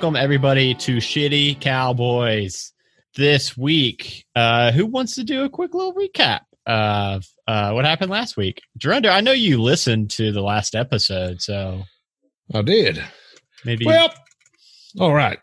[0.00, 2.72] welcome everybody to Shitty Cowboys.
[3.16, 8.10] This week, uh, who wants to do a quick little recap of uh, what happened
[8.10, 8.62] last week?
[8.78, 11.82] Gerundo, I know you listened to the last episode, so
[12.54, 13.04] I did.
[13.66, 13.84] maybe.
[13.84, 14.08] Well,
[14.98, 15.38] all right.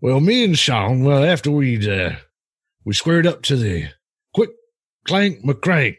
[0.00, 2.12] Well, me and Sean, well, after we'd, uh,
[2.84, 3.88] we squared up to the
[4.34, 4.50] quick
[5.04, 5.96] clank McCrank,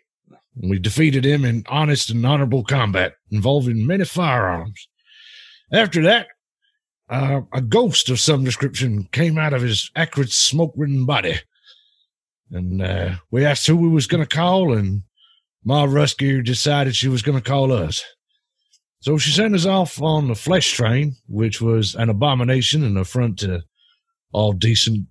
[0.56, 4.88] we defeated him in honest and honorable combat involving many firearms.
[5.74, 6.28] After that,
[7.14, 11.36] uh, a ghost of some description came out of his acrid, smoke-ridden body.
[12.52, 15.04] And, uh, we asked who we was going to call, and
[15.64, 18.04] Ma Ruskier decided she was going to call us.
[19.02, 23.40] So she sent us off on the flesh train, which was an abomination and affront
[23.40, 23.64] to
[24.32, 25.08] all decent,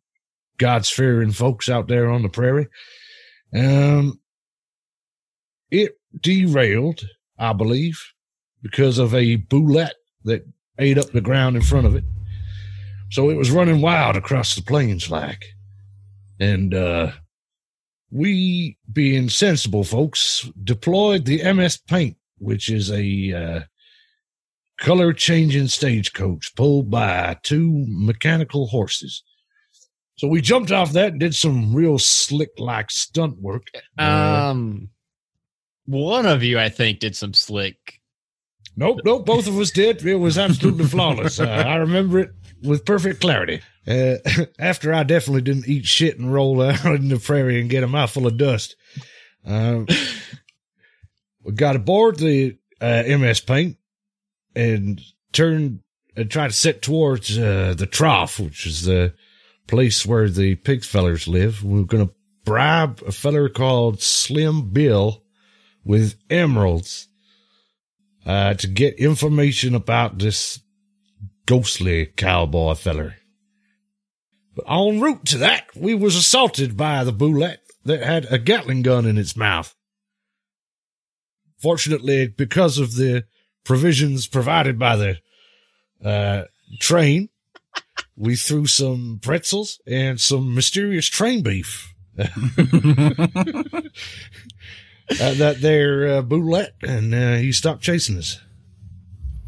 [0.59, 2.69] God's fearing folks out there on the prairie.
[3.55, 4.21] Um,
[5.71, 7.03] it derailed,
[7.39, 8.03] I believe,
[8.63, 10.45] because of a bulette that
[10.83, 12.05] ate up the ground in front of it.
[13.11, 15.45] So it was running wild across the plains like.
[16.41, 17.13] And, uh,
[18.11, 23.61] we, being sensible folks, deployed the MS Paint, which is a, uh,
[24.83, 29.23] color changing stagecoach pulled by two mechanical horses.
[30.17, 33.69] So we jumped off that and did some real slick like stunt work.
[33.99, 34.89] Uh, um,
[35.87, 38.01] one of you, I think, did some slick.
[38.77, 40.05] Nope, nope, both of us did.
[40.05, 41.41] It was absolutely flawless.
[41.41, 42.31] Uh, I remember it
[42.63, 43.61] with perfect clarity.
[43.87, 44.17] Uh,
[44.59, 47.89] after I definitely didn't eat shit and roll out in the prairie and get a
[47.89, 48.77] mouthful of dust.
[49.45, 49.87] Um,
[51.43, 53.77] we got aboard the uh, MS Paint
[54.55, 55.01] and
[55.33, 55.81] turned
[56.15, 59.15] and tried to set towards uh, the trough, which is the
[59.67, 61.65] place where the pig fellers live.
[61.65, 65.23] We were going to bribe a feller called Slim Bill
[65.85, 67.09] with emeralds
[68.27, 70.61] uh, to get information about this
[71.47, 73.17] ghostly cowboy feller.
[74.55, 78.83] But en route to that, we was assaulted by the bulette that had a Gatling
[78.83, 79.75] gun in its mouth.
[81.59, 83.25] Fortunately, because of the
[83.65, 85.19] provisions provided by the
[86.05, 86.45] uh,
[86.81, 87.29] train,
[88.17, 91.95] we threw some pretzels and some mysterious train beef.
[95.11, 98.41] uh, that there uh, bulette, and uh, he stopped chasing us.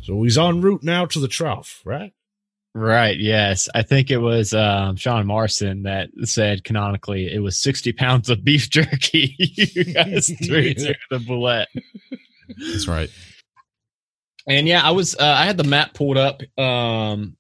[0.03, 2.13] So he's en route now to the trough, right?
[2.75, 3.19] Right.
[3.19, 3.69] Yes.
[3.73, 8.45] I think it was um, Sean Marston that said canonically it was 60 pounds of
[8.45, 11.69] beef jerky you guys threw to the bullet.
[12.59, 13.11] That's right.
[14.49, 17.37] And yeah, I was, uh, I had the map pulled up um,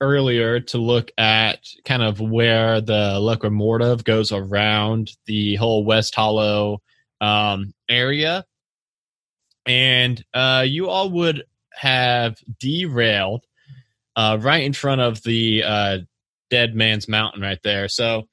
[0.00, 6.82] earlier to look at kind of where the locomotive goes around the whole West Hollow
[7.20, 8.44] um, area.
[9.66, 13.44] And uh, you all would have derailed
[14.14, 15.98] uh, right in front of the uh,
[16.50, 17.88] Dead Man's Mountain right there.
[17.88, 18.28] So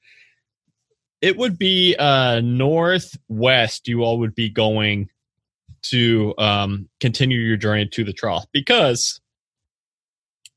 [1.20, 3.88] it would be uh, northwest.
[3.88, 5.08] You all would be going
[5.84, 9.20] to um, continue your journey to the trough because,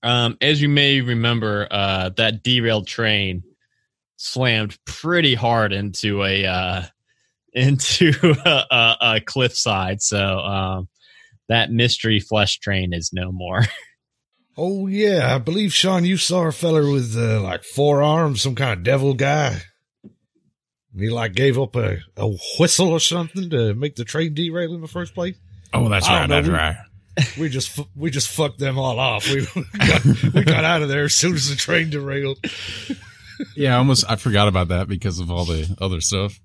[0.04, 3.44] um, as you may remember, uh, that derailed train
[4.18, 6.84] slammed pretty hard into a uh,
[7.54, 10.02] into a, a, a cliffside.
[10.02, 10.90] So um,
[11.50, 13.64] that mystery flesh train is no more.
[14.60, 18.56] Oh yeah, I believe Sean, you saw a feller with uh, like four arms, some
[18.56, 19.62] kind of devil guy.
[20.98, 24.82] He like gave up a, a whistle or something to make the train derail in
[24.82, 25.38] the first place.
[25.74, 26.28] Oh, that's I right.
[26.28, 26.76] That's right.
[27.40, 29.30] We just we just fucked them all off.
[29.30, 29.46] We
[29.78, 32.40] got, we got out of there as soon as the train derailed.
[33.56, 36.40] Yeah, I almost I forgot about that because of all the other stuff.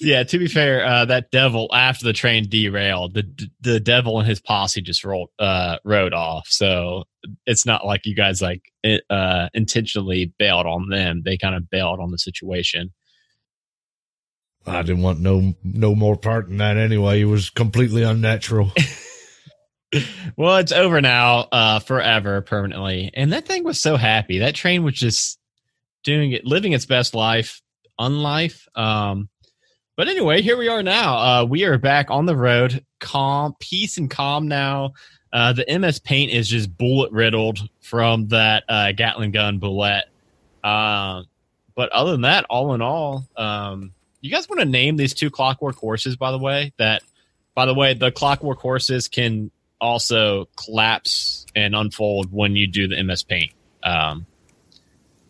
[0.00, 4.28] yeah, to be fair, uh, that devil after the train derailed, the the devil and
[4.28, 6.46] his posse just rolled uh, rode off.
[6.48, 7.04] So
[7.46, 8.62] it's not like you guys like
[9.10, 11.22] uh, intentionally bailed on them.
[11.24, 12.92] They kind of bailed on the situation.
[14.66, 17.20] I didn't want no no more part in that anyway.
[17.20, 18.72] It was completely unnatural.
[20.36, 23.10] Well, it's over now, uh, forever, permanently.
[23.12, 24.38] And that thing was so happy.
[24.38, 25.38] That train was just
[26.02, 27.60] doing it, living its best life,
[28.00, 28.66] unlife.
[28.74, 29.28] Um,
[29.96, 31.18] but anyway, here we are now.
[31.18, 34.94] Uh, we are back on the road, calm, peace and calm now.
[35.32, 40.04] Uh, the MS Paint is just bullet riddled from that uh, Gatling gun bullet.
[40.64, 41.22] Uh,
[41.74, 45.30] but other than that, all in all, um, you guys want to name these two
[45.30, 46.72] clockwork horses, by the way?
[46.78, 47.02] That,
[47.54, 49.50] by the way, the clockwork horses can
[49.82, 53.52] also collapse and unfold when you do the MS Paint.
[53.82, 54.24] Um,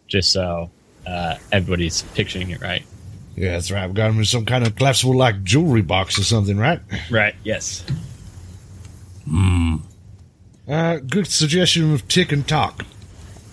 [0.07, 0.71] just so
[1.07, 2.85] uh, everybody's picturing it right.
[3.35, 3.89] yeah, that's right.
[3.89, 6.81] We got him in some kind of collapsible like jewelry box or something, right?
[7.11, 7.35] Right.
[7.43, 7.85] Yes.
[9.29, 9.77] Hmm.
[10.69, 12.85] Uh, good suggestion of tick and talk.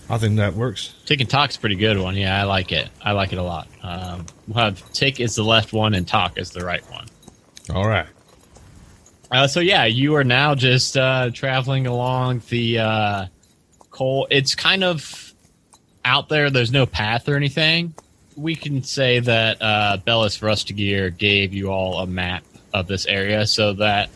[0.10, 0.96] I think that works.
[1.06, 2.16] Tick and Talk's a pretty good one.
[2.16, 2.90] Yeah, I like it.
[3.02, 3.68] I like it a lot.
[3.84, 7.06] Um, we'll have Tick is the left one and Talk is the right one.
[7.74, 8.08] All right.
[9.32, 13.26] Uh, so yeah, you are now just uh, traveling along the uh,
[13.92, 14.28] coal.
[14.32, 15.34] It's kind of
[16.04, 16.50] out there.
[16.50, 17.94] There's no path or anything.
[18.36, 22.44] We can say that uh, Bellis Rustigear gave you all a map
[22.74, 24.10] of this area so that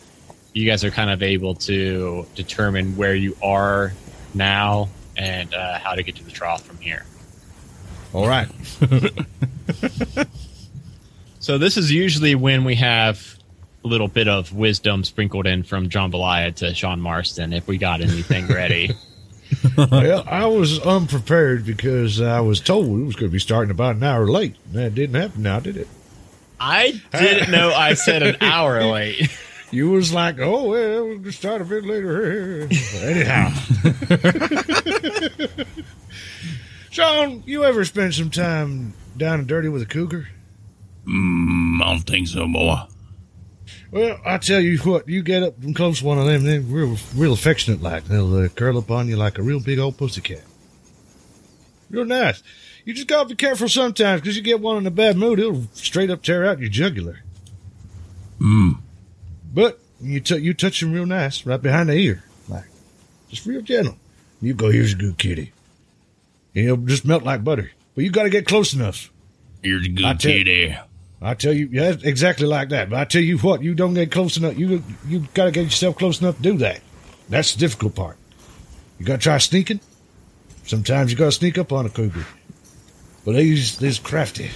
[0.52, 3.92] you guys are kind of able to determine where you are
[4.32, 7.04] now and uh, how to get to the trough from here.
[8.12, 8.48] All right.
[11.44, 13.33] So this is usually when we have
[13.88, 18.46] little bit of wisdom sprinkled in from Jambalaya to Sean Marston if we got anything
[18.46, 18.94] ready.
[19.76, 23.96] well, I was unprepared because I was told we was going to be starting about
[23.96, 24.56] an hour late.
[24.72, 25.88] That didn't happen now, did it?
[26.58, 29.30] I didn't know I said an hour late.
[29.70, 32.68] You was like, oh, well, we'll just start a bit later.
[33.02, 33.50] Anyhow.
[36.90, 40.28] Sean, you ever spend some time down and dirty with a cougar?
[41.08, 42.76] Mm, I don't think so, boy.
[43.94, 46.60] Well, I tell you what, you get up and close to one of them, they're
[46.60, 48.06] real, real affectionate like.
[48.06, 50.42] They'll uh, curl up on you like a real big old pussycat.
[51.90, 52.42] Real nice.
[52.84, 55.68] You just gotta be careful sometimes, 'cause you get one in a bad mood, it'll
[55.74, 57.20] straight up tear out your jugular.
[58.40, 58.78] Mm.
[59.54, 62.64] But you t- you touch him real nice, right behind the ear, like
[63.30, 63.96] just real gentle.
[64.42, 65.52] You go, here's a good kitty.
[66.56, 67.70] And it'll just melt like butter.
[67.94, 69.12] But you gotta get close enough.
[69.62, 70.76] Here's a good kitty.
[71.24, 72.90] I tell you, yeah, exactly like that.
[72.90, 74.58] But I tell you what, you don't get close enough.
[74.58, 76.80] You you got to get yourself close enough to do that.
[77.28, 78.18] That's the difficult part.
[78.98, 79.80] You got to try sneaking.
[80.66, 82.26] Sometimes you got to sneak up on a cougar,
[83.24, 84.50] but these these crafty.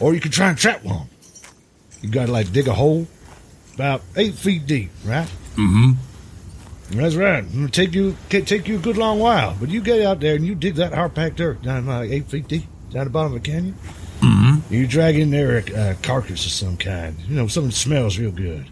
[0.00, 1.08] Or you can try and trap one.
[2.02, 3.06] You got to like dig a hole
[3.74, 5.28] about eight feet deep, right?
[5.54, 5.92] Mm-hmm.
[6.98, 7.44] That's right.
[7.44, 10.34] It'll take you can take you a good long while, but you get out there
[10.34, 13.34] and you dig that hard packed dirt down like eight feet deep down the bottom
[13.34, 13.76] of the canyon.
[14.68, 17.16] You drag in there a, a carcass of some kind.
[17.28, 18.66] You know, something that smells real good.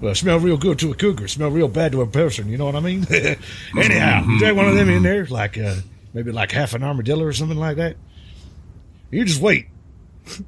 [0.00, 2.48] Well, smell real good to a cougar, smell real bad to a person.
[2.48, 3.04] You know what I mean?
[3.76, 5.76] Anyhow, you drag one of them in there, like uh,
[6.14, 7.96] maybe like half an armadillo or something like that.
[9.10, 9.66] You just wait.
[10.24, 10.44] the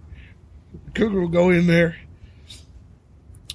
[0.95, 1.97] cougar will go in there,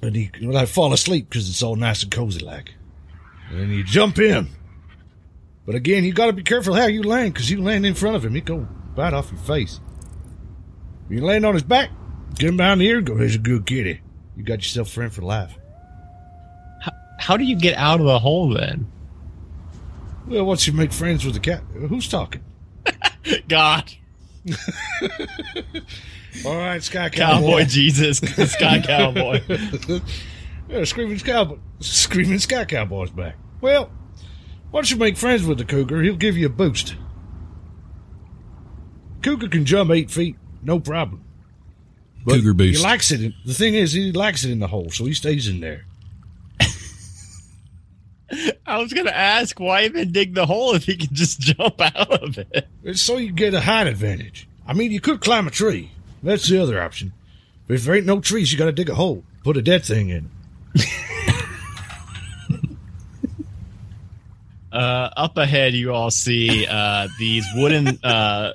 [0.01, 2.73] and he will like fall asleep because it's all nice and cozy like.
[3.51, 4.49] And you jump in.
[5.65, 8.17] But again, you got to be careful how you land because you land in front
[8.17, 9.79] of him, he go bite off your face.
[11.09, 11.89] You land on his back,
[12.35, 14.01] get him behind the ear, go, here's a good kitty.
[14.35, 15.55] You got yourself a friend for life.
[17.19, 18.91] How do you get out of the hole then?
[20.27, 22.43] Well, once you make friends with the cat, who's talking?
[23.47, 23.91] God,
[26.45, 27.65] All right, Sky Cowboy Cowboy.
[27.65, 28.17] Jesus,
[28.51, 29.41] Sky Cowboy.
[30.69, 31.57] yeah, Screaming Cowboy.
[31.79, 33.37] Screaming Sky Cowboy's back.
[33.61, 33.89] Well,
[34.71, 36.95] once you make friends with the cougar, he'll give you a boost.
[39.23, 40.35] Cougar can jump eight feet,
[40.65, 41.23] no problem.
[42.25, 42.79] But Cougar boost.
[42.79, 43.21] He likes it.
[43.21, 45.85] In, the thing is, he likes it in the hole, so he stays in there.
[48.65, 52.23] I was gonna ask why even dig the hole if he can just jump out
[52.23, 52.67] of it.
[52.83, 54.47] It's so you get a height advantage.
[54.67, 55.91] I mean, you could climb a tree.
[56.23, 57.13] That's the other option.
[57.67, 59.85] But if there ain't no trees, you got to dig a hole, put a dead
[59.85, 60.31] thing in.
[64.75, 68.51] Uh, up ahead, you all see uh, these wooden uh,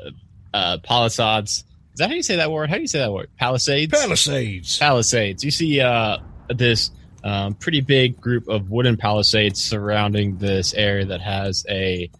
[0.52, 1.64] uh, palisades.
[1.92, 2.70] Is that how you say that word?
[2.70, 3.28] How do you say that word?
[3.36, 3.92] Palisades.
[3.92, 4.78] Palisades.
[4.78, 5.44] palisades.
[5.44, 6.18] You see uh,
[6.48, 6.90] this
[7.24, 12.10] um, pretty big group of wooden palisades surrounding this area that has a.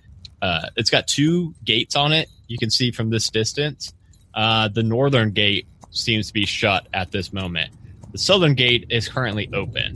[0.42, 2.28] Uh, it's got two gates on it.
[2.48, 3.92] You can see from this distance.
[4.34, 7.72] Uh, the northern gate seems to be shut at this moment.
[8.12, 9.94] The southern gate is currently open,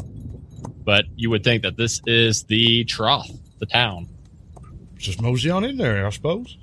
[0.84, 3.28] but you would think that this is the trough,
[3.58, 4.08] the town.
[4.96, 6.56] Just mosey on in there, I suppose.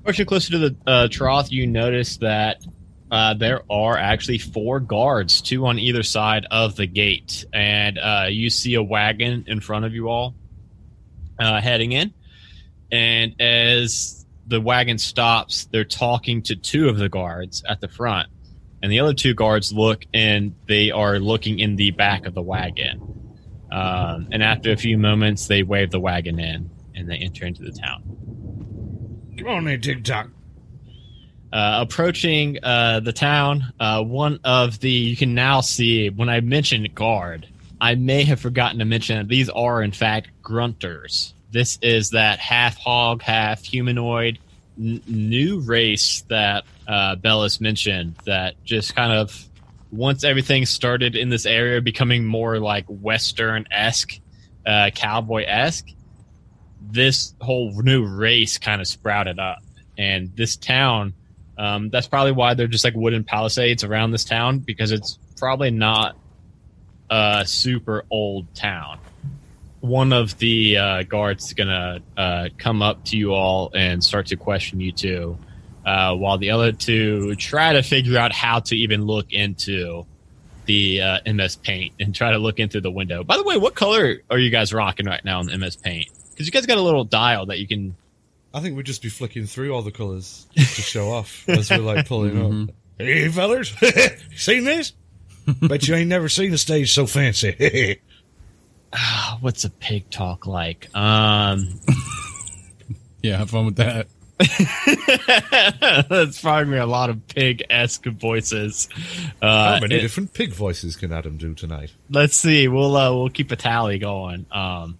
[0.00, 2.64] Approaching closer to the uh, trough, you notice that
[3.10, 8.26] uh, there are actually four guards, two on either side of the gate, and uh,
[8.30, 10.34] you see a wagon in front of you all
[11.38, 12.14] uh, heading in.
[12.90, 18.28] And as the wagon stops, they're talking to two of the guards at the front,
[18.82, 22.42] and the other two guards look and they are looking in the back of the
[22.42, 23.02] wagon.
[23.70, 27.62] Um, and after a few moments, they wave the wagon in and they enter into
[27.62, 28.02] the town.
[29.40, 30.28] Come on TikTok.
[31.52, 36.40] uh, approaching uh, the town, uh, one of the you can now see when I
[36.40, 37.48] mentioned guard,
[37.80, 41.32] I may have forgotten to mention that these are in fact grunters.
[41.50, 44.38] This is that half hog, half humanoid
[44.78, 49.48] n- new race that uh, Bellis mentioned that just kind of
[49.90, 54.20] once everything started in this area becoming more like Western esque
[54.64, 55.88] uh, cowboy esque,
[56.80, 59.58] this whole new race kind of sprouted up,
[59.98, 61.14] and this town.
[61.58, 65.70] Um, that's probably why they're just like wooden palisades around this town because it's probably
[65.70, 66.16] not
[67.10, 68.98] a super old town.
[69.80, 74.26] One of the uh, guards is gonna uh, come up to you all and start
[74.28, 75.38] to question you two,
[75.84, 80.06] uh, while the other two try to figure out how to even look into
[80.66, 83.24] the uh, MS Paint and try to look into the window.
[83.24, 86.10] By the way, what color are you guys rocking right now in MS Paint?
[86.40, 87.94] Because you guys got a little dial that you can.
[88.54, 91.78] I think we'd just be flicking through all the colours to show off as we're
[91.78, 92.68] like pulling Mhm.
[92.68, 92.74] up.
[92.98, 93.72] Hey, fellers,
[94.36, 94.92] seen this?
[95.62, 98.00] Bet you ain't never seen a stage so fancy.
[98.92, 100.88] Ah, what's a pig talk like?
[100.96, 101.78] Um,
[103.22, 104.08] Yeah, have fun with that.
[106.08, 108.88] that's probably a lot of pig esque voices.
[109.40, 111.92] Uh, How many it- different pig voices can Adam do tonight?
[112.10, 112.66] let's see.
[112.66, 114.46] We'll uh, we'll keep a tally going.
[114.50, 114.98] Um,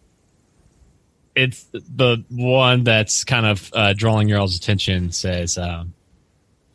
[1.34, 5.12] it's the one that's kind of uh, drawing your all's attention.
[5.12, 5.94] Says, um,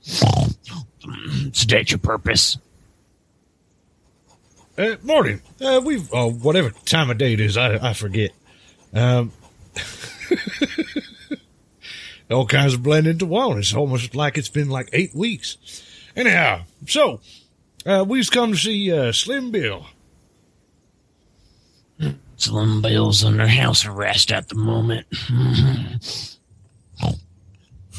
[1.52, 2.58] "State your purpose."
[4.78, 5.42] Uh, morning.
[5.62, 8.32] Uh, we've oh, whatever time of day it is, I I forget.
[8.94, 9.32] Um,
[12.32, 13.58] all kinds of blend into one.
[13.58, 15.58] It's almost like it's been like eight weeks.
[16.16, 17.20] Anyhow, so
[17.86, 19.86] uh, we've come to see uh, Slim Bill.
[22.38, 25.08] Slim Bill's under house arrest at the moment.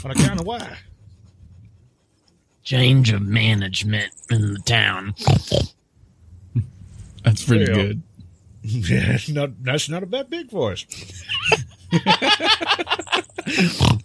[0.04, 0.76] On account of why?
[2.62, 5.14] Change of management in the town.
[7.24, 7.74] That's pretty Yeah.
[7.74, 8.02] good.
[8.68, 10.84] Yeah, not that's not a bad big voice.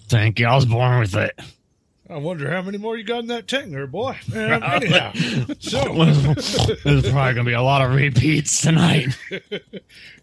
[0.07, 0.45] Thank you.
[0.45, 1.39] I was born with it.
[2.07, 4.15] I wonder how many more you got in that tank there, boy.
[4.35, 5.13] Um, anyhow,
[5.59, 5.79] so
[6.83, 9.17] There's probably gonna be a lot of repeats tonight.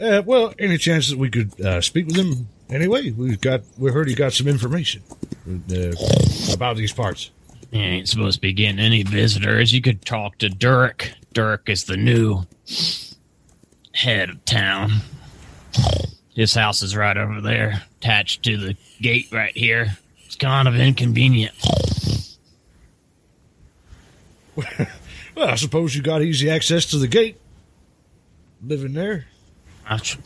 [0.00, 3.10] uh, well, any chance that we could uh, speak with him anyway?
[3.10, 5.02] We've got we heard he got some information
[5.48, 5.92] uh,
[6.52, 7.30] about these parts.
[7.70, 9.72] You ain't supposed to be getting any visitors.
[9.72, 11.12] You could talk to Dirk.
[11.32, 12.42] Dirk is the new
[13.92, 14.90] head of town.
[16.34, 19.96] His house is right over there, attached to the gate right here.
[20.24, 21.54] It's kind of inconvenient.
[25.36, 27.38] Well, I suppose you got easy access to the gate.
[28.64, 29.26] Living there.
[29.88, 30.16] That's,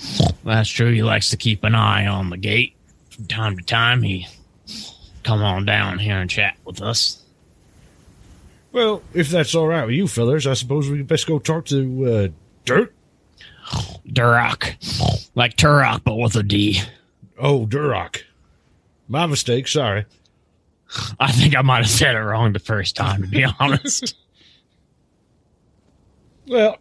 [0.44, 0.92] that's true.
[0.92, 2.74] He likes to keep an eye on the gate.
[3.10, 4.26] From time to time, he
[5.22, 7.22] come on down here and chat with us.
[8.72, 12.06] Well, if that's all right with you fellers, I suppose we best go talk to
[12.06, 12.28] uh,
[12.64, 12.94] Dirk.
[14.08, 15.30] Duroc.
[15.34, 16.80] Like Turok, but with a D.
[17.38, 18.22] Oh, Duroc.
[19.08, 19.68] My mistake.
[19.68, 20.06] Sorry.
[21.18, 24.16] I think I might have said it wrong the first time, to be honest.
[26.46, 26.78] Well,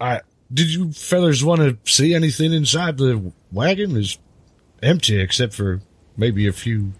[0.00, 0.20] I
[0.52, 3.96] did you fellers want to see anything inside the wagon?
[3.96, 4.18] Is
[4.82, 5.80] empty except for
[6.16, 6.92] maybe a few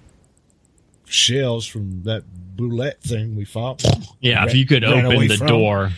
[1.06, 2.24] shells from that
[2.56, 3.82] bulette thing we fought.
[4.20, 5.46] Yeah, if you could open the from.
[5.46, 5.90] door.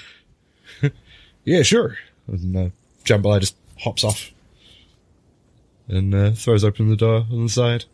[1.44, 1.96] Yeah, sure.
[2.28, 2.68] And uh,
[3.04, 4.30] Jambalaya just hops off
[5.88, 7.84] and uh, throws open the door on the side.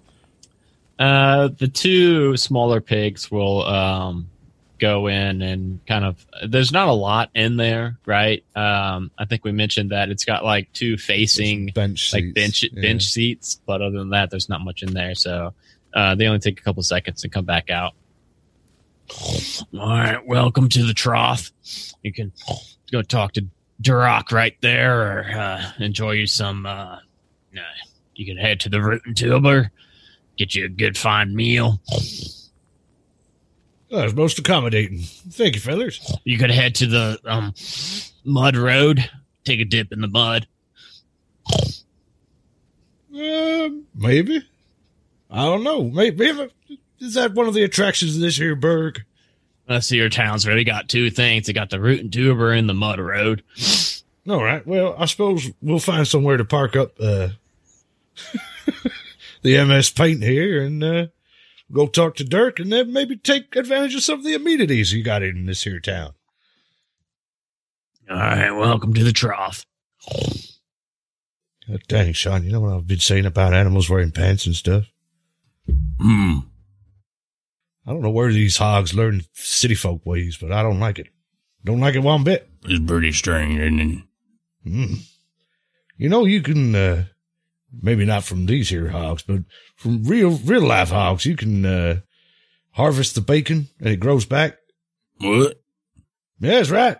[0.99, 4.29] Uh, the two smaller pigs will um,
[4.78, 6.25] go in and kind of.
[6.47, 8.44] There's not a lot in there, right?
[8.56, 12.35] Um, I think we mentioned that it's got like two facing bench like seats.
[12.35, 12.82] bench Yeah.
[12.82, 15.14] bench seats, but other than that, there's not much in there.
[15.14, 15.54] So
[15.94, 17.94] uh, they only take a couple seconds to come back out.
[19.75, 21.50] All right, welcome to the trough.
[22.02, 22.32] You can
[22.92, 23.47] go talk to
[23.82, 26.66] Duroc right there, or uh, enjoy you some.
[26.66, 26.99] Uh,
[27.56, 27.61] uh,
[28.14, 29.70] you can head to the Root and Tuber,
[30.37, 31.80] get you a good fine meal.
[33.90, 34.99] Oh, it's most accommodating.
[34.99, 36.16] Thank you, fellers.
[36.25, 37.54] You could head to the um,
[38.25, 39.09] mud road,
[39.45, 40.47] take a dip in the mud.
[43.14, 44.47] Uh, maybe.
[45.30, 45.85] I don't know.
[45.85, 46.50] Maybe
[47.00, 49.04] is that one of the attractions of this here burg?
[49.68, 51.47] Let's see your town's really got two things.
[51.47, 53.42] They got the Root and Tuber and the mud road.
[54.28, 54.66] All right.
[54.66, 57.28] Well, I suppose we'll find somewhere to park up uh,
[59.42, 61.07] the MS Paint here and uh,
[61.73, 65.03] go talk to Dirk, and then maybe take advantage of some of the amenities you
[65.03, 66.15] got in this here town.
[68.11, 69.67] All right, welcome to the trough.
[71.69, 74.85] God dang, Sean, you know what I've been saying about animals wearing pants and stuff?
[76.01, 76.39] Hmm.
[77.87, 81.09] I don't know where these hogs learn city folk ways, but I don't like it.
[81.65, 82.49] Don't like it one bit.
[82.65, 83.99] It's pretty strange, isn't it?
[84.67, 84.99] Mm.
[85.97, 87.05] You know, you can, uh,
[87.83, 89.41] maybe not from these here hogs, but
[89.78, 92.00] from real, real life hogs, you can, uh,
[92.73, 94.56] harvest the bacon and it grows back.
[95.18, 95.61] What?
[96.40, 96.99] Yeah, that's right.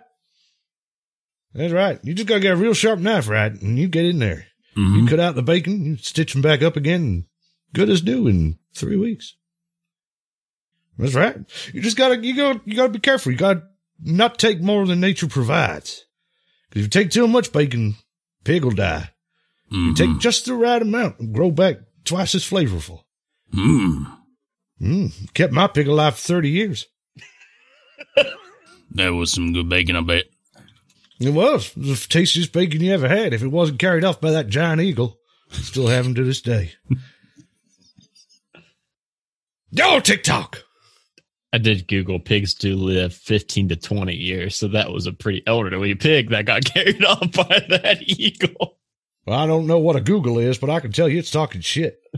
[1.53, 1.99] That's right.
[2.03, 3.51] You just gotta get a real sharp knife, right?
[3.51, 4.47] And you get in there.
[4.75, 5.01] Mhm.
[5.01, 7.23] You cut out the bacon, you stitch them back up again, and
[7.73, 9.35] good as new in three weeks.
[10.97, 11.37] That's right.
[11.73, 13.31] You just gotta, you gotta, you gotta be careful.
[13.31, 13.63] You gotta
[14.01, 16.05] not take more than nature provides.
[16.71, 17.95] Cause if you take too much bacon,
[18.43, 19.11] pig will die.
[19.71, 19.95] You Mhm.
[19.95, 21.77] take just the right amount and grow back
[22.09, 23.03] twice as flavorful.
[23.53, 24.17] Mmm.
[24.81, 26.87] Mm, kept my pig alive for 30 years.
[28.91, 30.25] That was some good bacon, I bet.
[31.19, 31.69] It was.
[31.77, 33.33] It was the tastiest bacon you ever had.
[33.33, 35.19] If it wasn't carried off by that giant eagle,
[35.51, 36.71] still have him to this day.
[39.71, 40.63] Yo, TikTok.
[41.53, 45.43] I did Google pigs do live 15 to 20 years, so that was a pretty
[45.45, 48.78] elderly pig that got carried off by that eagle.
[49.29, 51.61] Well, I don't know what a Google is, but I can tell you it's talking
[51.61, 52.01] shit.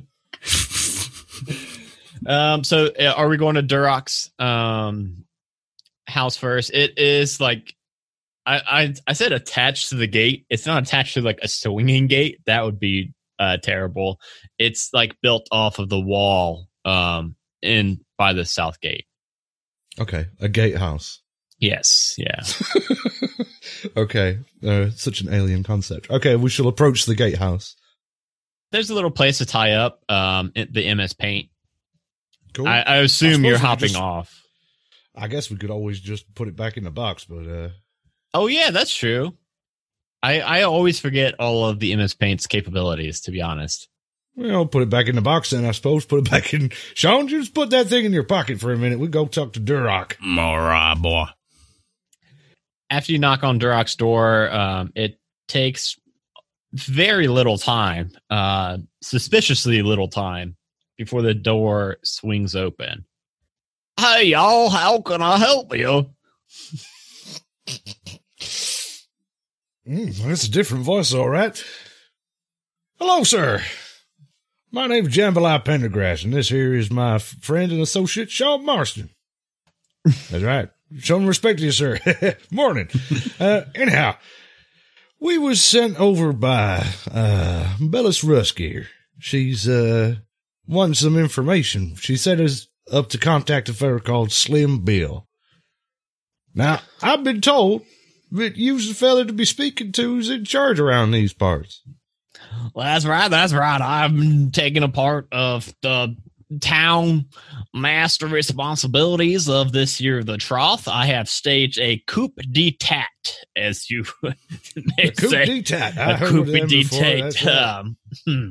[2.24, 5.26] Um, so uh, are we going to Duroc's um
[6.06, 6.70] house first?
[6.72, 7.74] It is like
[8.46, 10.46] I, I I said attached to the gate.
[10.48, 12.38] It's not attached to like a swinging gate.
[12.46, 14.20] That would be uh terrible.
[14.60, 19.08] It's like built off of the wall um in by the south gate.
[20.00, 21.21] Okay, a gatehouse.
[21.62, 22.42] Yes, yeah.
[23.98, 26.10] okay, uh, such an alien concept.
[26.10, 27.76] Okay, we shall approach the gatehouse.
[28.72, 31.50] There's a little place to tie up um the MS Paint.
[32.54, 32.68] Cool.
[32.68, 34.38] I, I I assume suppose you're hopping just- off.
[35.16, 37.70] I guess we could always just put it back in the box, but uh,
[38.34, 39.36] Oh yeah, that's true.
[40.24, 43.22] I I always forget all of the MS Paint's capabilities.
[43.22, 43.88] To be honest.
[44.38, 45.66] well, put it back in the box then.
[45.66, 46.72] I suppose put it back in.
[46.94, 49.00] Sean, just put that thing in your pocket for a minute.
[49.00, 50.14] We go talk to Duroc.
[50.38, 51.26] All right, boy.
[52.92, 55.98] After you knock on Duroc's door, um, it takes
[56.74, 60.58] very little time, uh, suspiciously little time,
[60.98, 63.06] before the door swings open.
[63.98, 66.12] Hey, y'all, how can I help you?
[69.88, 71.64] Mm, that's a different voice, all right.
[73.00, 73.64] Hello, sir.
[74.70, 79.10] My name's Jambalaya Pendergrass, and this here is my friend and associate, Sean Marston.
[80.04, 80.70] That's right.
[81.00, 82.00] Showing respect to you, sir.
[82.52, 82.90] Morning.
[83.40, 84.18] Uh, anyhow,
[85.20, 88.88] we was sent over by uh, Bellis Rusk here.
[89.20, 90.16] She's uh,
[90.68, 91.96] wanting some information.
[91.96, 95.28] She set us up to contact a fella called Slim Bill.
[96.54, 97.84] Now, I've been told
[98.32, 101.84] that you's the fella to be speaking to who's in charge around these parts.
[102.74, 103.30] Well, that's right.
[103.30, 103.82] That's right.
[103.82, 106.16] I'm taking a part of the
[106.60, 107.26] town
[107.74, 110.88] master responsibilities of this year, of the trough.
[110.88, 113.06] I have staged a coup d'etat,
[113.56, 115.46] as you may coup say.
[115.46, 115.94] d'etat.
[115.98, 117.00] I a heard coup of them before.
[117.02, 117.46] d'etat.
[117.46, 117.48] Right.
[117.48, 118.50] Um, hmm.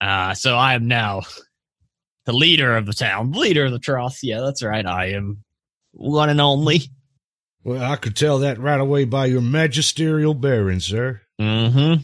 [0.00, 1.22] uh, so I am now
[2.26, 4.18] the leader of the town, leader of the trough.
[4.22, 4.86] Yeah, that's right.
[4.86, 5.44] I am
[5.92, 6.82] one and only.
[7.62, 11.20] Well, I could tell that right away by your magisterial bearing, sir.
[11.40, 12.02] Mm-hmm.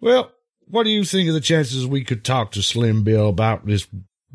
[0.00, 0.30] Well,
[0.66, 3.86] what do you think of the chances we could talk to Slim Bill about this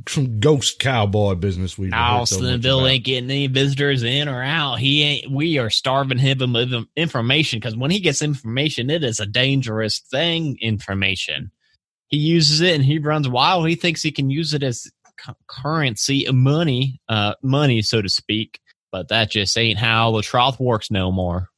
[0.08, 2.90] some ghost cowboy business we've been Oh, so Slim Bill about?
[2.90, 4.76] ain't getting any visitors in or out.
[4.80, 5.32] He ain't.
[5.32, 10.00] We are starving him of information because when he gets information, it is a dangerous
[10.00, 10.58] thing.
[10.62, 11.52] Information.
[12.08, 13.68] He uses it and he runs wild.
[13.68, 14.90] He thinks he can use it as
[15.24, 18.60] cu- currency, money, uh, money, so to speak.
[18.92, 21.50] But that just ain't how the trough works no more.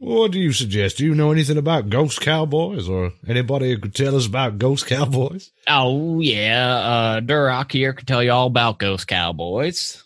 [0.00, 0.98] What do you suggest?
[0.98, 4.86] Do you know anything about ghost cowboys or anybody who could tell us about ghost
[4.86, 5.50] cowboys?
[5.66, 10.02] Oh yeah, uh, Duroc here can tell you all about ghost cowboys.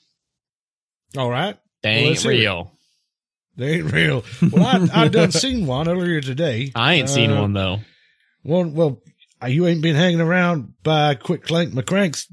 [1.16, 1.58] All right.
[1.82, 2.28] They Well, ain't let's it.
[2.28, 2.72] real.
[3.56, 4.24] They ain't real.
[4.50, 6.72] Well, I, I done seen one earlier today.
[6.74, 7.80] I ain't seen Uh, one though.
[8.44, 9.02] Well, well,
[9.42, 12.32] uh, you ain't been hanging around by Quick Clank McCrank's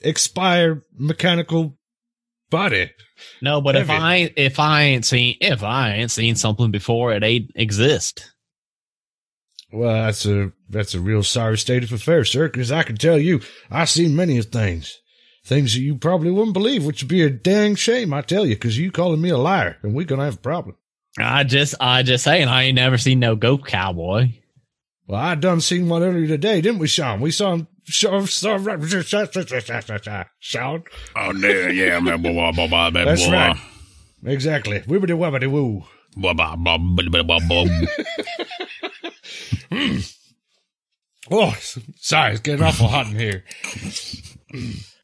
[0.00, 1.76] expired mechanical
[2.50, 2.90] body.
[3.42, 3.94] No, but if you?
[3.94, 8.30] I if I ain't seen if I ain't seen something before, it ain't exist.
[9.72, 12.48] Well, that's a that's a real sorry state of affairs, sir.
[12.48, 14.98] Because I can tell you, I've seen many of things,
[15.44, 18.14] things that you probably wouldn't believe, which would be a dang shame.
[18.14, 20.76] I tell you, because you calling me a liar, and we're gonna have a problem.
[21.18, 24.30] I just I just saying I ain't never seen no goat cowboy.
[25.06, 27.20] Well, I done seen one earlier today, didn't we, Sean?
[27.20, 27.68] We saw him.
[27.88, 28.64] Sean, Sean,
[30.40, 30.84] Sean.
[31.16, 33.56] Oh, there, yeah, blah, That's right.
[34.24, 34.80] Exactly.
[34.80, 35.84] Wibbity wobbity woo.
[41.30, 41.54] Oh,
[41.96, 43.44] sorry, it's getting awful hot in here.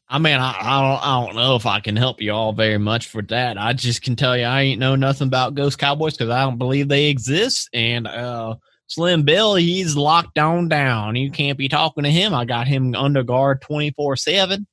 [0.09, 2.79] I mean, I, I don't I don't know if I can help you all very
[2.79, 3.57] much for that.
[3.57, 6.57] I just can tell you I ain't know nothing about ghost cowboys because I don't
[6.57, 7.69] believe they exist.
[7.73, 8.55] And uh,
[8.87, 11.15] Slim Bill, he's locked on down.
[11.15, 12.33] You can't be talking to him.
[12.33, 14.67] I got him under guard twenty four seven.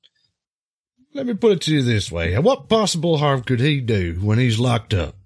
[1.14, 4.38] Let me put it to you this way: What possible harm could he do when
[4.38, 5.16] he's locked up?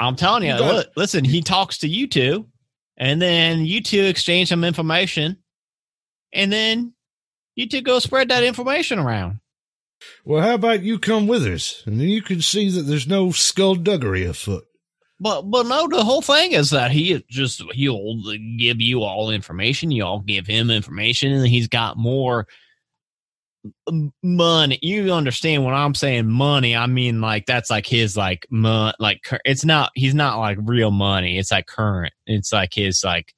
[0.00, 2.48] I'm telling you, You look, listen, he talks to you two,
[2.96, 5.38] and then you two exchange some information,
[6.32, 6.94] and then
[7.54, 9.38] you two go spread that information around.
[10.24, 13.30] Well, how about you come with us, and then you can see that there's no
[13.30, 14.64] skullduggery afoot.
[15.22, 18.20] But but no, the whole thing is that he just he'll
[18.58, 19.92] give you all information.
[19.92, 22.48] You all give him information, and he's got more
[24.24, 24.80] money.
[24.82, 26.74] You understand when I'm saying money?
[26.74, 29.92] I mean like that's like his like mon like it's not.
[29.94, 31.38] He's not like real money.
[31.38, 32.12] It's like current.
[32.26, 33.32] It's like his like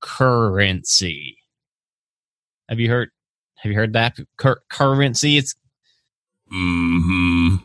[0.00, 1.38] currency.
[2.68, 3.10] Have you heard?
[3.58, 5.38] Have you heard that Cur- currency?
[5.38, 5.56] It's
[6.54, 7.56] Mm-hmm.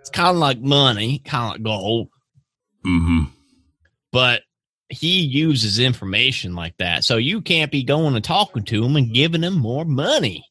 [0.00, 2.08] it's kind of like money, kind of like gold.
[2.86, 3.24] Mm-hmm.
[4.12, 4.42] but
[4.90, 7.04] he uses information like that.
[7.04, 10.44] So you can't be going and talking to him and giving him more money.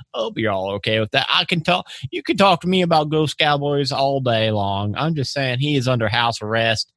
[0.00, 1.26] I hope you're all okay with that.
[1.30, 1.86] I can talk.
[2.10, 4.94] You can talk to me about Ghost Cowboys all day long.
[4.96, 6.92] I'm just saying he is under house arrest,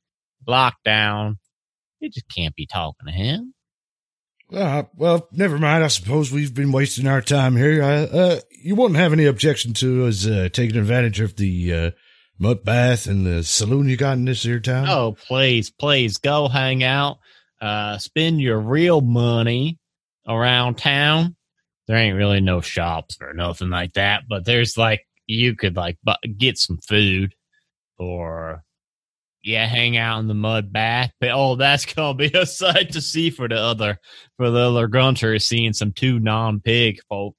[0.48, 1.36] lockdown.
[2.00, 3.54] You just can't be talking to him.
[4.54, 5.84] Uh, well, never mind.
[5.84, 7.84] I suppose we've been wasting our time here.
[7.84, 11.92] I, uh, you wouldn't have any objection to us uh, taking advantage of the uh,
[12.38, 14.88] mud bath and the saloon you got in this here town?
[14.90, 17.20] Oh, please, please go hang out.
[17.62, 19.80] Uh, spend your real money
[20.28, 21.36] around town.
[21.88, 25.98] There ain't really no shops or nothing like that, but there's like you could like
[26.38, 27.34] get some food
[27.98, 28.64] or
[29.44, 31.12] yeah, hang out in the mud bath.
[31.20, 34.00] But oh, that's gonna be a sight to see for the other
[34.38, 37.36] for the other grunters seeing some two non pig folk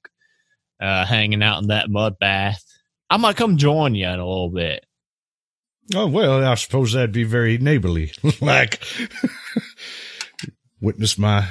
[0.79, 2.63] uh hanging out in that mud bath.
[3.09, 4.85] I might come join you in a little bit.
[5.95, 8.11] Oh, well, I suppose that'd be very neighborly.
[8.41, 8.83] like,
[10.81, 11.47] witness my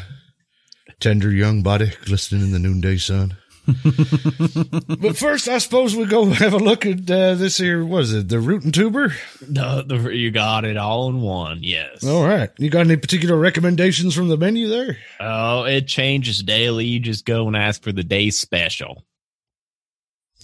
[1.00, 3.36] tender young body glistening in the noonday sun.
[5.00, 7.84] but first, I suppose we go have a look at uh, this here.
[7.84, 8.28] What is it?
[8.28, 9.12] The root and tuber.
[9.40, 11.60] The, the, you got it all in one.
[11.62, 12.04] Yes.
[12.04, 12.50] All right.
[12.58, 14.98] You got any particular recommendations from the menu there?
[15.18, 16.84] Oh, it changes daily.
[16.84, 19.04] You just go and ask for the day special.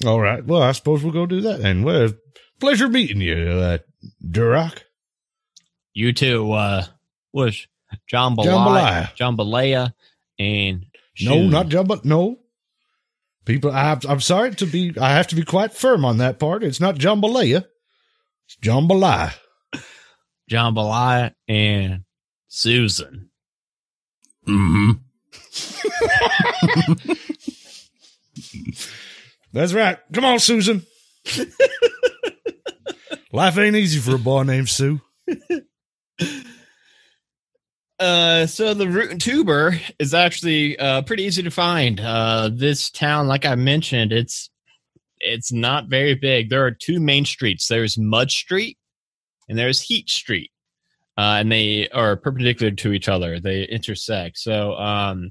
[0.05, 0.45] All right.
[0.45, 1.85] Well, I suppose we'll go do that then.
[1.85, 2.11] Well,
[2.63, 3.79] pleasure meeting you, uh,
[4.25, 4.79] Duroc.
[5.95, 6.85] You two, uh,
[7.33, 7.67] was
[8.09, 9.17] Jambalaya, Jambalaya.
[9.17, 9.93] Jambalaya,
[10.39, 10.87] and
[11.21, 11.51] No, Shun.
[11.51, 12.01] not Jumbo.
[12.05, 12.39] No.
[13.45, 16.63] People, I, I'm sorry to be, I have to be quite firm on that part.
[16.63, 17.65] It's not Jambalaya.
[18.47, 19.35] It's Jambalaya.
[20.49, 22.05] Jambalaya and
[22.47, 23.29] Susan.
[24.47, 24.93] Mm-hmm.
[29.53, 29.99] That's right.
[30.13, 30.87] Come on, Susan.
[33.33, 35.01] Life ain't easy for a boy named Sue.
[37.99, 42.01] Uh, so the root and tuber is actually uh pretty easy to find.
[42.01, 44.51] Uh, this town, like I mentioned, it's
[45.21, 46.51] it's not very big.
[46.51, 47.69] There are two main streets.
[47.69, 48.77] There's Mud Street
[49.49, 50.51] and there's Heat Street,
[51.17, 53.39] uh, and they are perpendicular to each other.
[53.39, 54.37] They intersect.
[54.37, 55.31] So um,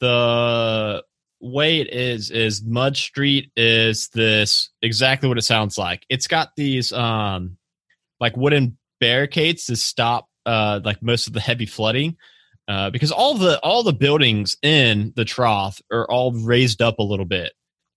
[0.00, 1.04] the
[1.40, 6.04] way it is is Mud Street is this exactly what it sounds like.
[6.08, 7.56] It's got these um
[8.20, 12.16] like wooden barricades to stop uh like most of the heavy flooding.
[12.68, 17.02] Uh, because all the all the buildings in the trough are all raised up a
[17.02, 17.52] little bit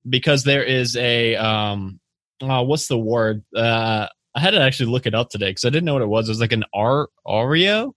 [0.10, 1.99] because there is a um
[2.41, 5.69] uh, what's the word uh I had to actually look it up today because I
[5.69, 6.27] didn't know what it was.
[6.27, 7.93] It was like an ar Oreo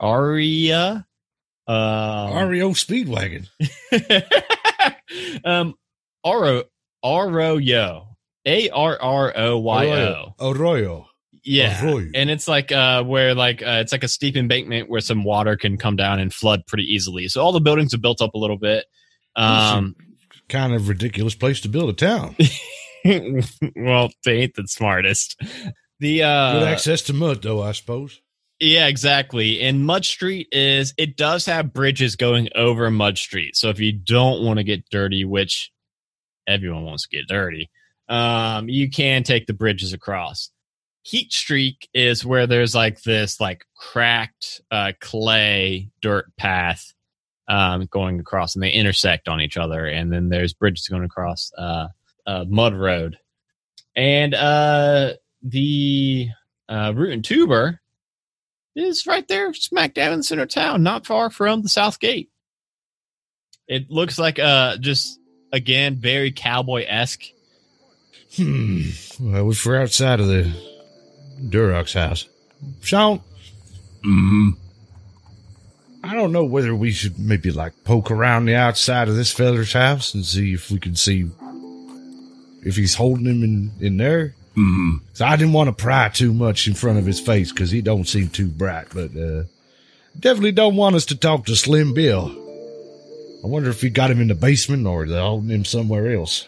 [0.00, 1.06] aria
[1.66, 3.48] um, REO Speedwagon.
[5.44, 5.74] um,
[6.22, 6.64] Oro,
[7.04, 10.34] Arroyo, A R R O Y O.
[10.40, 11.06] Arroyo.
[11.44, 12.10] Yeah, Arroyo.
[12.14, 15.56] and it's like uh, where like uh, it's like a steep embankment where some water
[15.56, 17.28] can come down and flood pretty easily.
[17.28, 18.84] So all the buildings are built up a little bit.
[19.36, 19.94] Um,
[20.48, 22.36] Kind of ridiculous place to build a town.
[23.76, 25.40] well, they ain't the smartest.
[25.98, 28.20] The uh, Good access to mud, though, I suppose.
[28.58, 29.60] Yeah, exactly.
[29.60, 33.54] And Mud Street is it does have bridges going over Mud Street.
[33.54, 35.70] So if you don't want to get dirty, which
[36.46, 37.70] everyone wants to get dirty,
[38.08, 40.50] um, you can take the bridges across.
[41.02, 46.94] Heat Street is where there's like this like cracked uh, clay dirt path
[47.48, 49.86] um, going across, and they intersect on each other.
[49.86, 51.88] And then there's bridges going across uh,
[52.26, 53.18] uh, Mud Road,
[53.94, 56.30] and uh, the
[56.70, 57.80] uh, Root and Tuber
[58.84, 61.98] is right there, smack dab in the center of town, not far from the South
[62.00, 62.30] Gate.
[63.68, 65.18] It looks like uh just
[65.52, 67.24] again very cowboy esque.
[68.36, 68.82] Hmm.
[69.18, 70.52] Well, if we're outside of the
[71.48, 72.28] Duroc's house,
[72.82, 73.22] Sean,
[74.06, 74.50] Mm-hmm.
[76.04, 79.72] I don't know whether we should maybe like poke around the outside of this fella's
[79.72, 81.28] house and see if we can see
[82.62, 84.35] if he's holding him in, in there.
[84.56, 85.00] Mm.
[85.12, 87.82] So I didn't want to pry too much in front of his face because he
[87.82, 89.44] don't seem too bright, but uh,
[90.18, 92.28] definitely don't want us to talk to Slim Bill.
[93.44, 96.46] I wonder if he got him in the basement or they're holding him somewhere else.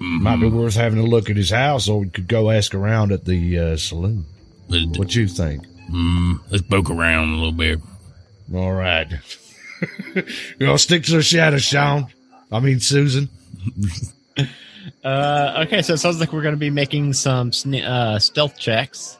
[0.00, 3.12] Might be worth having a look at his house, or we could go ask around
[3.12, 4.24] at the uh, saloon.
[4.68, 5.64] Let's, What you think?
[5.88, 7.80] mm, let's poke around a little bit.
[8.52, 9.08] All right.
[10.16, 10.24] you
[10.58, 12.08] gonna stick to the shadow, Sean?
[12.50, 13.28] I mean, Susan.
[15.04, 18.58] Uh, okay, so it sounds like we're going to be making some sne- uh, stealth
[18.58, 19.18] checks.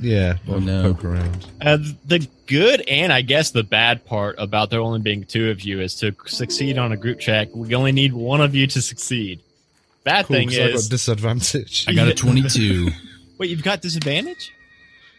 [0.00, 0.36] Yeah.
[0.48, 0.82] Oh, no.
[0.92, 1.46] Poke around.
[1.60, 5.62] Uh, the good and I guess the bad part about there only being two of
[5.62, 7.48] you is to succeed on a group check.
[7.54, 9.40] We only need one of you to succeed.
[10.04, 11.86] Bad Cool, thing 'cause I got is, disadvantage.
[11.88, 12.90] I got a 22.
[13.38, 14.52] wait, you've got disadvantage?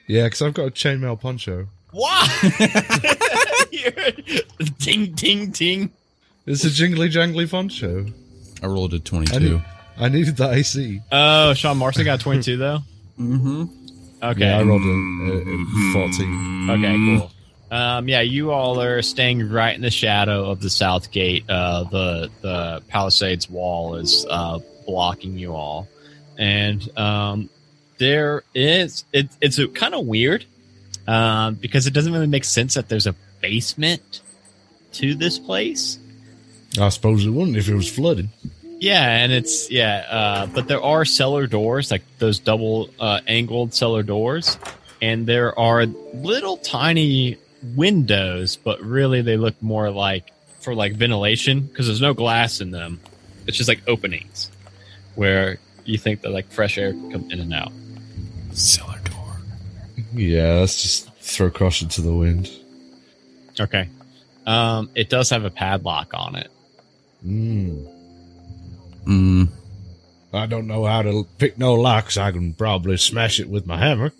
[0.07, 1.67] Yeah, because I've got a chainmail poncho.
[1.91, 2.27] Why?
[3.71, 4.41] You're-
[4.79, 5.91] ding, ding, ding.
[6.45, 8.05] It's a jingly jangly poncho.
[8.61, 9.39] I rolled a 22.
[9.39, 9.63] need,
[9.97, 11.01] I needed the AC.
[11.11, 12.79] Oh, Sean Marston got 22 though.
[13.19, 13.63] Mm-hmm.
[14.23, 14.39] Okay.
[14.41, 16.69] Yeah, I rolled a, a, a 14.
[16.69, 17.31] Okay, cool.
[17.69, 21.43] Um, yeah, you all are staying right in the shadow of the south gate.
[21.49, 25.87] Uh, the the Palisades wall is uh, blocking you all,
[26.37, 27.49] and um,
[27.97, 30.45] there is it, it's kind of weird
[31.07, 34.21] um, because it doesn't really make sense that there's a basement
[34.93, 35.99] to this place.
[36.79, 38.29] I suppose it wouldn't if it was flooded.
[38.79, 43.73] Yeah, and it's yeah, uh, but there are cellar doors, like those double uh, angled
[43.73, 44.57] cellar doors,
[45.01, 47.37] and there are little tiny
[47.75, 52.69] windows, but really they look more like for like ventilation because there's no glass in
[52.69, 52.99] them.
[53.47, 54.51] It's just like openings
[55.15, 57.71] where you think that like fresh air can come in and out.
[58.51, 59.37] Cellar door.
[60.13, 62.51] Yeah, let's just throw caution to the wind.
[63.59, 63.89] Okay,
[64.45, 66.51] um, it does have a padlock on it.
[67.25, 67.87] Mm.
[69.05, 69.47] Mm.
[70.33, 72.17] I don't know how to pick no locks.
[72.17, 74.11] I can probably smash it with my hammer.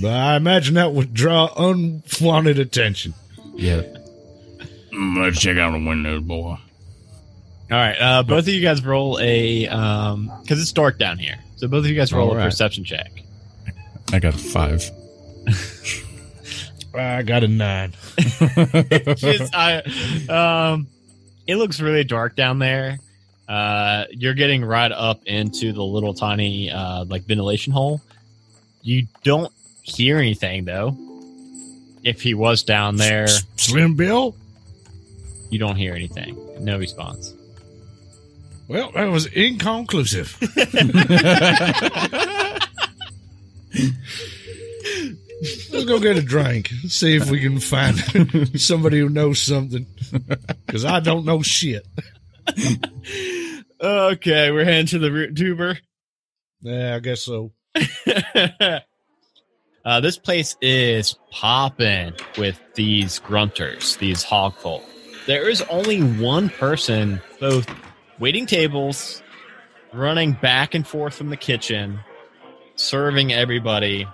[0.00, 3.14] But I imagine that would draw unwanted attention.
[3.54, 3.82] Yeah.
[4.92, 6.56] Mm, let's check out the windows, boy.
[6.56, 6.58] All
[7.70, 11.36] right, uh, both of you guys roll a um because it's dark down here.
[11.56, 12.44] So both of you guys roll All a right.
[12.44, 13.10] perception check.
[14.12, 14.90] I got a five.
[16.94, 17.92] I got a nine.
[19.16, 19.82] Just, I,
[20.28, 20.86] um,
[21.46, 22.98] it looks really dark down there.
[23.48, 28.00] Uh, you're getting right up into the little tiny uh, like ventilation hole.
[28.82, 29.52] You don't
[29.82, 30.96] hear anything though.
[32.02, 34.34] If he was down there, Slim Bill?
[35.50, 36.36] you don't hear anything.
[36.58, 37.32] No response.
[38.66, 40.36] Well, that was inconclusive.
[45.42, 46.68] Let's go get a drink.
[46.88, 47.98] See if we can find
[48.60, 49.86] somebody who knows something.
[50.66, 51.86] Because I don't know shit.
[53.80, 55.78] Okay, we're heading to the root tuber.
[56.62, 57.52] Yeah, I guess so.
[59.84, 64.82] uh, this place is popping with these grunters, these hog folk.
[65.26, 67.68] There is only one person both
[68.18, 69.22] waiting tables,
[69.92, 72.00] running back and forth from the kitchen,
[72.76, 74.06] serving everybody.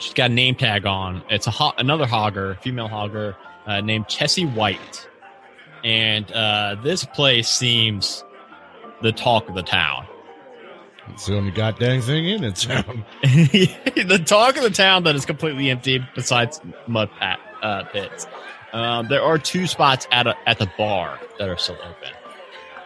[0.00, 1.22] She's got a name tag on.
[1.28, 3.36] It's a ho- another hogger, female hogger,
[3.66, 5.08] uh, named Chessie White.
[5.84, 8.24] And uh, this place seems
[9.02, 10.06] the talk of the town.
[11.08, 13.04] It's the only goddamn thing in it town.
[13.22, 18.26] the talk of the town that is completely empty besides mud pat, uh, pits.
[18.72, 22.12] Um, there are two spots at a, at the bar that are still open.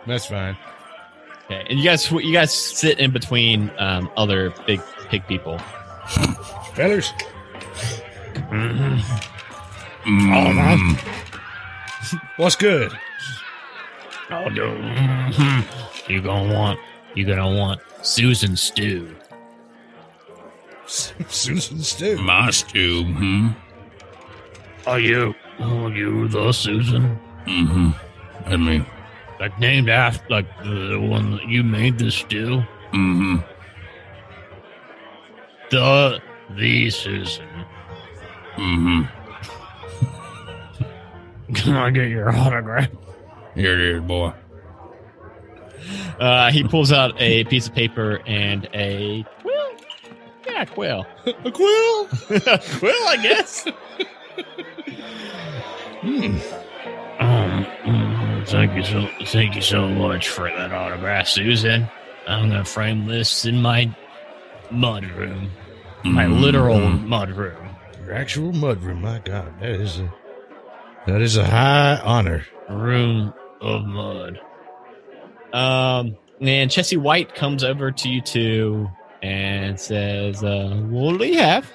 [0.07, 0.57] That's fine.
[1.45, 5.61] Okay, and you guys you guys sit in between um, other big pig people.
[6.75, 7.13] Fellas,
[10.07, 10.99] Mm.
[12.37, 12.93] what's good?
[14.31, 14.75] Oh no!
[16.09, 16.79] You gonna want
[17.15, 19.15] you gonna want Susan stew.
[20.87, 22.19] Susan Stew.
[22.19, 23.05] My stew.
[23.05, 23.49] Hmm.
[24.87, 27.19] Are you are you the Susan?
[27.47, 27.91] Mm-hmm.
[28.47, 28.87] I mean.
[29.41, 32.63] Like named after like the one that you made the stew?
[32.93, 33.37] Mm-hmm.
[35.71, 37.49] The the Susan.
[38.57, 39.03] Mm-hmm.
[41.55, 42.89] Can I get your autograph?
[43.55, 44.33] Here it is, boy.
[46.19, 49.71] Uh, he pulls out a piece of paper and a quill.
[50.47, 51.07] Yeah, quill.
[51.27, 52.07] A quill?
[52.79, 53.67] quill, I guess.
[56.01, 56.39] Hmm.
[57.19, 61.89] Um, mm, thank you so, thank you so much for that autograph, Susan.
[62.27, 63.95] I'm gonna frame this in my
[64.71, 65.51] mud room,
[66.05, 67.69] my literal mud room.
[68.05, 69.01] Your actual mudroom.
[69.01, 70.13] My God, that is a
[71.07, 72.45] that is a high honor.
[72.69, 74.41] room of mud.
[75.53, 76.17] Um.
[76.41, 78.91] and Chessie White comes over to you two
[79.23, 81.71] and says, uh, "What do you have?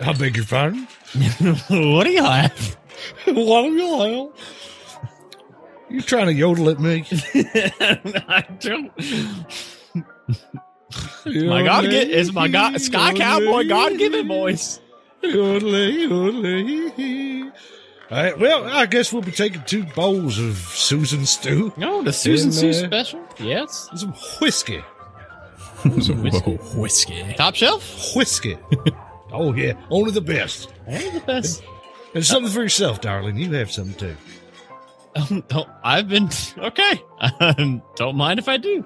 [0.00, 0.86] I beg your pardon.
[1.68, 2.76] what do you have?"
[3.26, 4.30] what do you have?
[5.90, 7.04] You trying to yodel at me?
[8.28, 8.92] I don't.
[11.26, 14.80] My God, get is my God Sky Cowboy God given voice.
[15.22, 17.52] Yodelay, yodelay.
[18.10, 22.12] All right, well, I guess we'll be taking two bowls of Susan stew, No, the
[22.12, 23.24] Susan And, Sue uh, special.
[23.38, 24.78] Yes, and some whiskey.
[25.84, 27.34] Whoa, whiskey.
[27.34, 28.14] top shelf.
[28.14, 28.58] Whiskey.
[29.32, 30.72] oh, yeah, only the best.
[30.86, 31.62] Hey, the best.
[32.14, 33.36] And something for yourself, darling.
[33.36, 34.16] You have something too.
[35.16, 36.28] Um, don't, I've been
[36.58, 37.00] okay.
[37.40, 38.84] Um, don't mind if I do.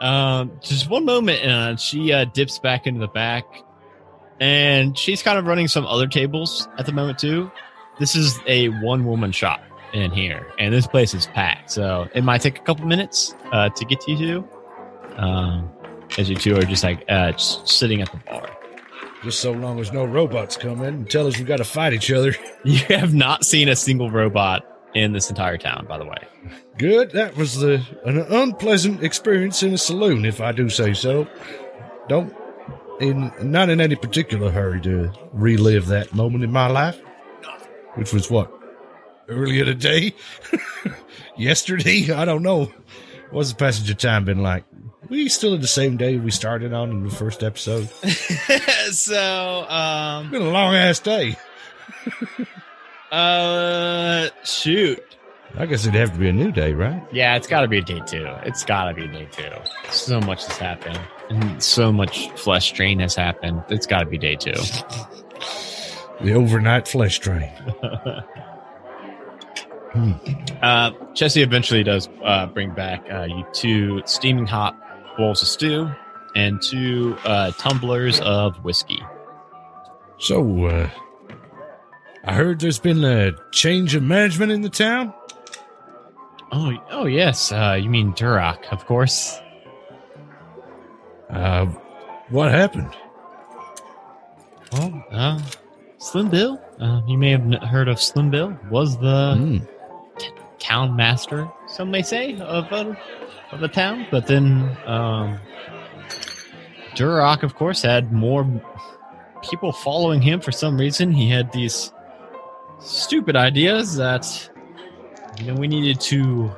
[0.00, 3.44] Um, just one moment, and she uh, dips back into the back,
[4.40, 7.50] and she's kind of running some other tables at the moment too.
[7.98, 9.62] This is a one-woman shop
[9.94, 13.70] in here, and this place is packed, so it might take a couple minutes uh,
[13.70, 14.48] to get to you two.
[15.16, 15.70] Um,
[16.18, 18.50] as you two are just like uh, just sitting at the bar.
[19.22, 21.92] Just so long as no robots come in and tell us we got to fight
[21.92, 22.34] each other.
[22.64, 26.16] You have not seen a single robot in this entire town, by the way.
[26.78, 27.10] Good.
[27.10, 31.28] That was the an unpleasant experience in a saloon, if I do say so.
[32.08, 32.34] Don't
[32.98, 36.98] in not in any particular hurry to relive that moment in my life,
[37.94, 38.50] which was what
[39.28, 40.14] earlier today,
[41.36, 42.10] yesterday.
[42.10, 42.72] I don't know.
[43.30, 44.64] What's the passage of time been like?
[45.10, 47.88] We still in the same day we started on in the first episode.
[48.92, 51.36] so, um, Been a long ass day.
[53.12, 55.02] uh, shoot.
[55.58, 57.02] I guess it'd have to be a new day, right?
[57.12, 58.26] Yeah, it's got to be day two.
[58.44, 59.50] It's got to be day two.
[59.90, 63.62] So much has happened, and so much flesh strain has happened.
[63.70, 64.52] It's got to be day two.
[66.22, 67.52] The overnight flesh train.
[70.62, 74.76] Uh, Chessie eventually does uh, bring back uh, you two steaming hot
[75.16, 75.90] bowls of stew
[76.34, 79.02] and two uh, tumblers of whiskey.
[80.18, 80.90] So, uh,
[82.26, 85.14] I heard there's been a change of management in the town.
[86.52, 87.52] Oh, oh yes.
[87.52, 89.38] Uh, you mean Duroc, of course.
[91.30, 91.66] Uh,
[92.30, 92.94] what happened?
[94.72, 95.40] Well, uh,
[95.98, 96.60] Slim Bill.
[96.80, 98.58] Uh, you may have heard of Slim Bill.
[98.70, 99.56] Was the Hmm.
[100.58, 102.94] town master, some may say, of uh,
[103.52, 104.06] of the town.
[104.10, 105.38] But then, um,
[106.96, 108.44] Duroc, of course, had more
[109.48, 111.12] people following him for some reason.
[111.12, 111.92] He had these
[112.80, 114.50] stupid ideas that
[115.38, 116.50] you know we needed to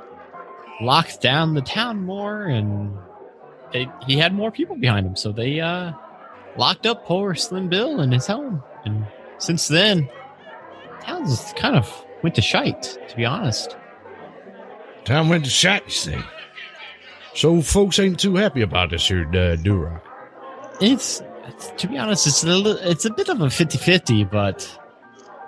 [0.80, 2.96] lock down the town more, and
[3.72, 5.92] they, he had more people behind him, so they uh,
[6.56, 8.62] locked up poor Slim Bill in his home.
[8.84, 9.06] And
[9.38, 10.08] since then,
[11.02, 13.76] town's kind of went to shite, to be honest.
[15.04, 16.18] Town went to shot, you see.
[17.34, 20.00] So folks ain't too happy about this here uh, Duroc.
[20.80, 24.78] It's, it's to be honest, it's a little, it's a bit of a 50-50, but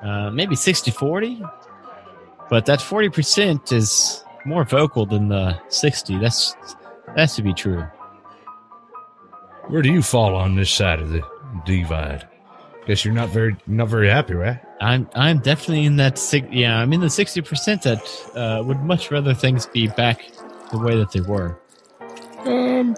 [0.03, 1.51] uh, maybe 60-40.
[2.49, 6.19] But that 40% is more vocal than the 60.
[6.19, 6.57] That's
[7.15, 7.85] that's to be true.
[9.69, 11.23] Where do you fall on this side of the
[11.65, 12.27] divide?
[12.87, 14.59] Guess you're not very not very happy, right?
[14.81, 16.49] I'm I'm definitely in that six.
[16.51, 20.23] Yeah, I'm in the 60% that uh, would much rather things be back
[20.73, 21.59] the way that they were.
[22.45, 22.97] Um,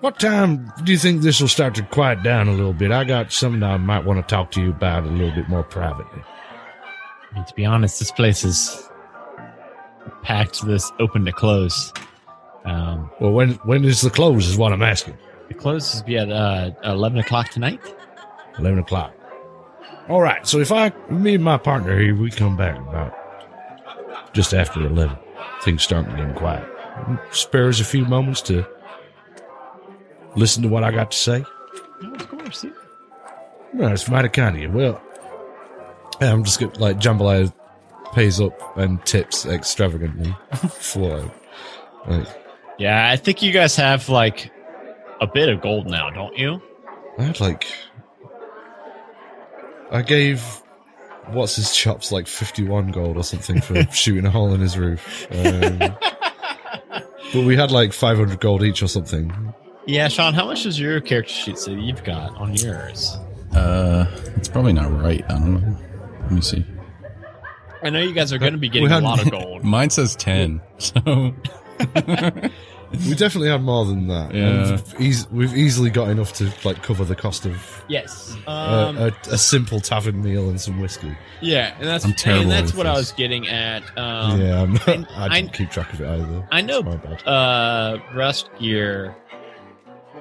[0.00, 2.90] what time do you think this will start to quiet down a little bit?
[2.92, 5.62] I got something I might want to talk to you about a little bit more
[5.62, 6.22] privately.
[7.30, 8.88] I mean, to be honest, this place is
[10.22, 10.64] packed.
[10.66, 11.92] This open to close.
[12.64, 14.46] Um, Well, when when is the close?
[14.48, 15.16] Is what I'm asking.
[15.48, 17.80] the close is be at uh, eleven o'clock tonight.
[18.58, 19.12] Eleven o'clock.
[20.08, 20.46] All right.
[20.46, 23.12] So if I, me and my partner here, we come back about
[24.32, 25.16] just after eleven,
[25.62, 26.66] things start getting quiet.
[27.32, 28.66] Spare us a few moments to
[30.36, 31.44] listen to what I got to say.
[32.02, 32.64] No, of course.
[32.64, 32.70] Yeah.
[33.72, 34.70] No, it's mighty kind of you.
[34.70, 35.02] Well,
[36.20, 37.52] I'm just gonna, like Jambalaya
[38.12, 40.34] pays up and tips extravagantly
[40.80, 41.30] for
[42.06, 42.26] like
[42.78, 44.50] yeah, I think you guys have like
[45.20, 46.62] a bit of gold now, don't you?
[47.18, 47.66] I had like
[49.90, 50.42] I gave
[51.28, 55.26] what's his chops like 51 gold or something for shooting a hole in his roof.
[55.32, 55.78] Um,
[57.32, 59.54] but we had like 500 gold each or something.
[59.86, 60.34] Yeah, Sean.
[60.34, 63.16] How much does your character sheet say you've got on yours?
[63.54, 64.06] Uh,
[64.36, 65.24] it's probably not right.
[65.30, 65.76] I don't know.
[66.22, 66.64] Let me see.
[67.82, 69.62] I know you guys are going to be getting We a lot of gold.
[69.64, 70.60] Mine says ten.
[70.78, 71.34] So
[73.04, 74.34] we definitely had more than that.
[74.34, 74.70] Yeah.
[74.72, 78.36] We've, eas- we've easily got enough to like cover the cost of Yes.
[78.46, 81.16] uh, Um, a, a simple tavern meal and some whiskey.
[81.40, 83.82] yeah, and that's I'm terrible and that's with what I was getting at.
[83.98, 86.48] Um, yeah, I'm not, and I didn't I- keep track of it either.
[86.50, 87.22] I know It's my bad.
[87.26, 89.14] uh Rustgear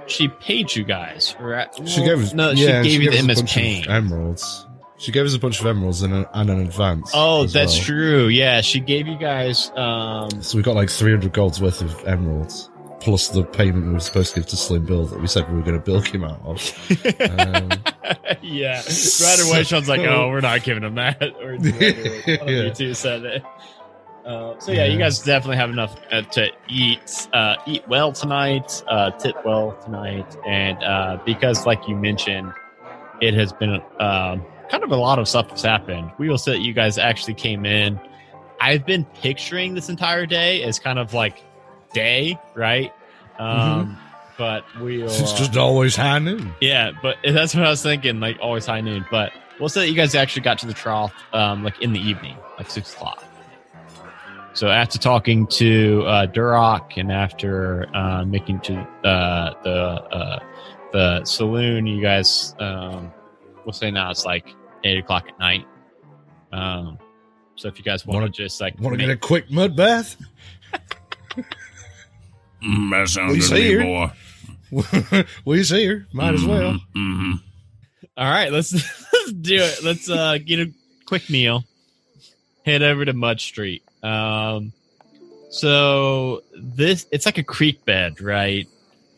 [0.08, 1.68] she paid you guys, right?
[1.88, 3.90] She gave us no, yeah, she gave you us the MS Paint.
[3.90, 4.66] emeralds.
[4.98, 7.12] She gave us a bunch of emeralds and, an advance.
[7.14, 7.84] Oh, that's well.
[7.86, 8.28] true.
[8.28, 12.70] Yeah, she gave you guys um So we got like 300 gold's worth of emeralds,
[13.02, 15.56] plus the payment we were supposed to give to Slim Bill that we said we
[15.58, 16.60] were going to bilk him out of.
[17.20, 17.70] Um,
[18.42, 18.82] yeah.
[18.82, 23.40] Right away, Sean's like, "Oh, we're not giving him that." Or one of you Yeah.
[24.26, 24.56] Two said it.
[24.56, 28.84] Uh, so yeah, you guys definitely have enough uh, to eat, uh, eat well tonight,
[28.88, 32.52] uh, tip well tonight, and uh, because, like you mentioned,
[33.22, 36.12] it has been um, kind of a lot of stuff has happened.
[36.18, 38.00] We will say that you guys actually came in.
[38.60, 41.44] I've been picturing this entire day as kind of like
[41.94, 42.94] day, right?
[43.40, 43.98] Um,
[44.38, 45.06] But we'll.
[45.06, 46.54] it's uh, just always high noon.
[46.60, 48.20] yeah, but that's what I was thinking.
[48.20, 49.06] Like always high noon.
[49.10, 52.00] But we'll say that you guys actually got to the trough, um, like in the
[52.02, 53.24] evening, like six o'clock.
[54.56, 60.40] So after talking to uh, Duroc and after uh, making to uh, the uh,
[60.94, 63.12] the saloon, you guys, um,
[63.66, 64.48] we'll say now it's like
[64.86, 65.66] eight o'clock at night.
[66.54, 66.98] Um,
[67.56, 69.76] so if you guys want Wanna- just like Want to make- get a quick mud
[69.76, 70.16] bath?
[72.64, 74.14] Mm, that sounds We good see to me, her.
[75.12, 75.24] boy.
[75.46, 76.08] We's here.
[76.14, 76.80] Might as well.
[76.96, 77.34] hmm
[78.18, 78.74] All right, let's
[79.14, 79.84] let's do it.
[79.84, 80.72] Let's uh get a
[81.06, 81.66] quick meal.
[82.66, 83.84] Head over to Mud Street.
[84.06, 84.72] Um
[85.50, 88.68] so this it's like a creek bed, right?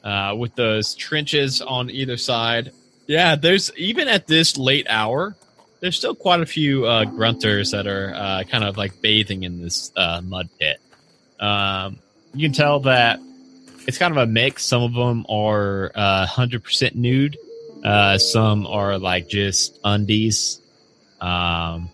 [0.04, 2.72] Uh with those trenches on either side.
[3.08, 5.36] Yeah, there's even at this late hour,
[5.80, 9.62] there's still quite a few uh grunters that are uh kind of like bathing in
[9.62, 10.80] this uh mud pit.
[11.40, 12.00] Um
[12.34, 13.20] you can tell that
[13.88, 14.64] it's kind of a mix.
[14.66, 17.38] Some of them are uh 100% nude.
[17.84, 20.60] Uh, some are like just undies.
[21.22, 21.90] Um,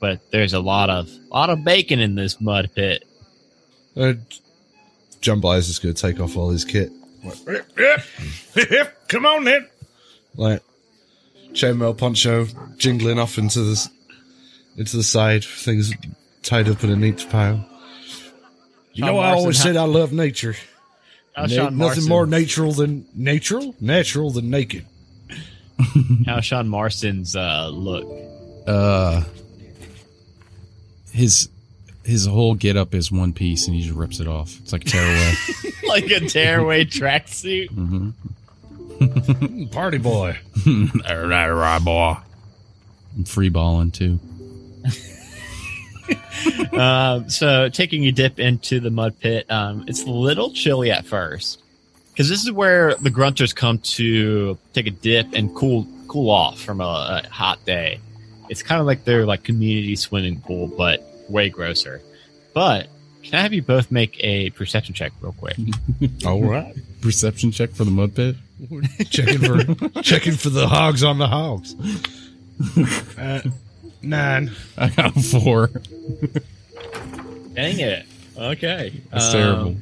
[0.00, 3.04] but there's a lot of lot of bacon in this mud pit.
[3.96, 4.14] Uh,
[5.20, 6.92] John Blaze is going to take off all his kit.
[9.08, 9.68] Come on then.
[10.36, 10.62] Like,
[11.52, 12.46] chainmail poncho
[12.76, 13.90] jingling off into the,
[14.76, 15.44] into the side.
[15.44, 15.92] Things
[16.42, 17.68] tied up in a neat pile.
[18.92, 20.54] You Sean know, I always said I love nature.
[21.36, 24.86] Na- Sean nothing Marston, more natural than natural, natural than naked.
[26.26, 28.06] How's Sean Marston's uh, look?
[28.66, 29.22] Uh,
[31.18, 31.48] his
[32.04, 34.58] his whole get up is one piece, and he just rips it off.
[34.62, 35.32] It's like a tearaway.
[35.86, 37.70] like a tearaway tracksuit.
[37.70, 39.66] mm-hmm.
[39.70, 40.38] Party boy.
[40.66, 42.16] right, right, boy.
[43.16, 44.18] I'm free balling too.
[46.72, 51.04] um, so taking a dip into the mud pit, um, it's a little chilly at
[51.04, 51.62] first
[52.10, 56.60] because this is where the grunters come to take a dip and cool cool off
[56.60, 58.00] from a, a hot day.
[58.48, 62.00] It's kind of like their like community swimming pool, but way grosser.
[62.54, 62.88] But
[63.22, 65.56] can I have you both make a perception check real quick?
[66.26, 66.74] All right.
[67.00, 68.36] Perception check for the mud pit.
[69.10, 71.74] Checking for checking for the hogs on the hogs.
[73.16, 73.40] Uh,
[74.02, 74.50] nine.
[74.76, 75.68] I got four.
[77.54, 78.04] Dang it!
[78.36, 79.76] Okay, That's Um, terrible.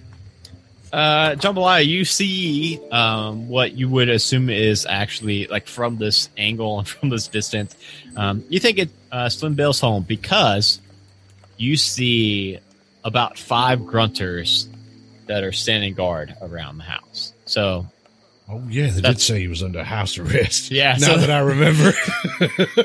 [0.97, 6.79] Uh, Jambalaya, you see um, what you would assume is actually like from this angle
[6.79, 7.77] and from this distance.
[8.17, 10.81] Um, you think it uh, Slim Bill's home because
[11.59, 12.59] you see
[13.05, 14.69] about five grunters
[15.27, 17.35] that are standing guard around the house.
[17.45, 17.85] So
[18.49, 20.71] Oh yeah, they did say he was under house arrest.
[20.71, 21.93] Yeah, now so- that I remember.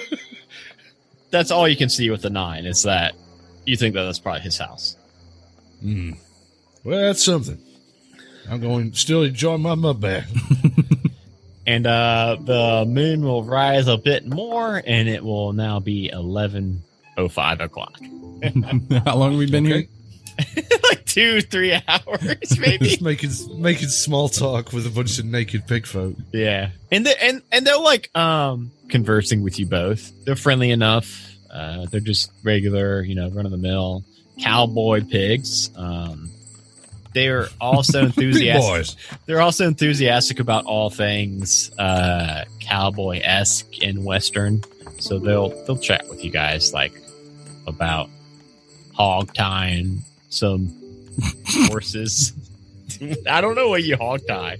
[1.32, 3.16] that's all you can see with the nine is that
[3.66, 4.98] you think that that's probably his house.
[5.80, 6.12] Hmm.
[6.84, 7.58] Well, that's something.
[8.52, 10.30] I'm going to still enjoy my mud bath.
[11.68, 16.82] And uh, the moon will rise a bit more, and it will now be eleven
[17.18, 18.00] oh five o'clock.
[19.06, 19.88] How long have we been Okay.
[20.90, 22.90] like two, three hours, maybe.
[22.90, 23.30] Just making
[23.62, 26.16] making small talk with a bunch of naked pig folk.
[26.34, 30.12] yeah, and they and and they're like um conversing with you both.
[30.26, 31.32] They're friendly enough.
[31.54, 34.04] Uh, they're just regular, you know, run of the mill
[34.40, 35.70] cowboy pigs.
[35.76, 36.31] Um,
[37.14, 38.62] they're also enthusiastic.
[38.72, 38.96] boys.
[39.26, 44.64] They're also enthusiastic about all things uh, cowboy esque and western.
[45.00, 46.94] So they'll they'll chat with you guys like
[47.68, 48.10] about
[48.94, 50.76] hog tying some
[51.68, 52.34] horses.
[53.30, 54.58] I don't know what you hog tie.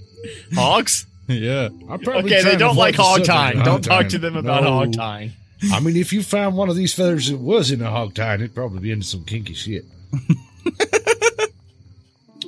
[0.54, 1.06] Hogs?
[1.28, 1.68] Yeah.
[1.88, 3.56] I'm probably Okay, they don't like hog tying.
[3.58, 4.08] hog Don't talk tying.
[4.10, 4.70] to them about No.
[4.72, 5.32] hog tying.
[5.72, 8.34] I mean, if you found one of these feathers that was in a hog tie,
[8.34, 9.84] it'd probably be into some kinky shit.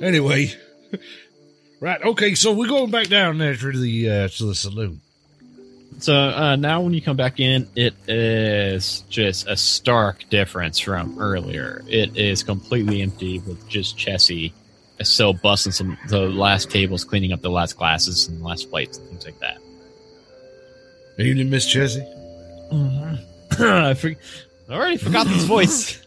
[0.01, 0.53] anyway,
[1.79, 2.01] Right.
[2.01, 2.35] Okay.
[2.35, 5.01] So we're going back down there to the uh, to the saloon.
[5.99, 11.19] So uh, now, when you come back in, it is just a stark difference from
[11.19, 11.83] earlier.
[11.87, 14.51] It is completely empty with just Chessie
[15.01, 18.97] still busting some the last tables, cleaning up the last glasses and the last plates
[18.97, 19.57] and things like that.
[21.17, 22.05] Evening, Miss Chessie.
[23.59, 24.09] I, for,
[24.69, 26.05] I already forgot this voice.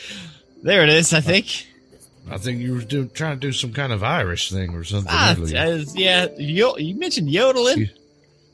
[0.62, 1.12] there it is.
[1.12, 1.66] I think.
[2.30, 5.10] I think you were doing, trying to do some kind of Irish thing or something.
[5.12, 6.26] Ah, uh, yeah.
[6.36, 7.78] Yo, you mentioned yodeling.
[7.78, 7.88] You-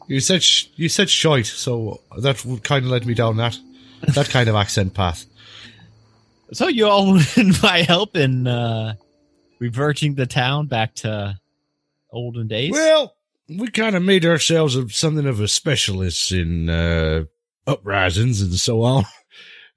[0.07, 3.59] You said sh- you said shite, so that kind of led me down that
[4.15, 5.25] that kind of accent path.
[6.53, 8.95] So you all wanted my help in uh,
[9.61, 11.39] reverting the town back to
[12.13, 12.71] olden days.
[12.73, 13.17] Well,
[13.49, 17.25] we kind of made ourselves a, something of a specialist in uh,
[17.67, 19.05] uprisings and so on.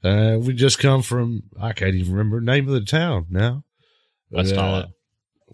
[0.03, 3.63] Uh, we just come from I can't even remember the name of the town now.
[4.31, 4.87] West Hollow.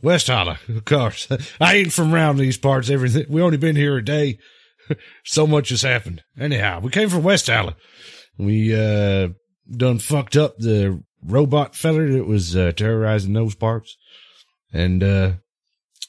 [0.02, 1.28] West Hollow, of course.
[1.60, 2.90] I ain't from around these parts.
[2.90, 4.38] Everything we only been here a day.
[5.24, 6.24] so much has happened.
[6.38, 7.76] Anyhow, we came from West Hollow.
[8.38, 9.30] We uh
[9.72, 13.96] done fucked up the robot feller that was uh, terrorizing those parts,
[14.72, 15.34] and uh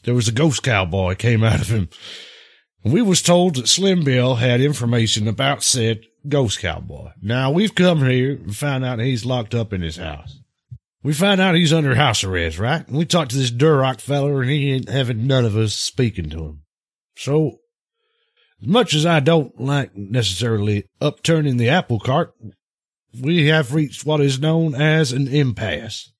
[0.05, 1.89] there was a ghost cowboy came out of him.
[2.83, 7.11] And we was told that Slim Bill had information about said ghost cowboy.
[7.23, 10.41] Now we've come here and found out he's locked up in his house.
[11.05, 12.88] We find out he's under house arrest, right?
[12.88, 16.30] And we talked to this Duroc feller and he ain't having none of us speaking
[16.30, 16.62] to him.
[17.16, 17.59] So,
[18.62, 22.32] as much as I don't like necessarily upturning the apple cart,
[23.20, 26.11] we have reached what is known as an impasse.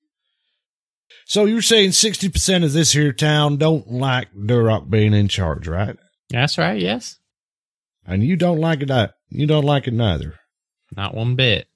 [1.27, 5.97] So you're saying 60% of this here town don't like Duroc being in charge, right?
[6.29, 6.79] That's right.
[6.79, 7.17] Yes.
[8.05, 10.35] And you don't like it, uh, you don't like it neither.
[10.95, 11.69] Not one bit.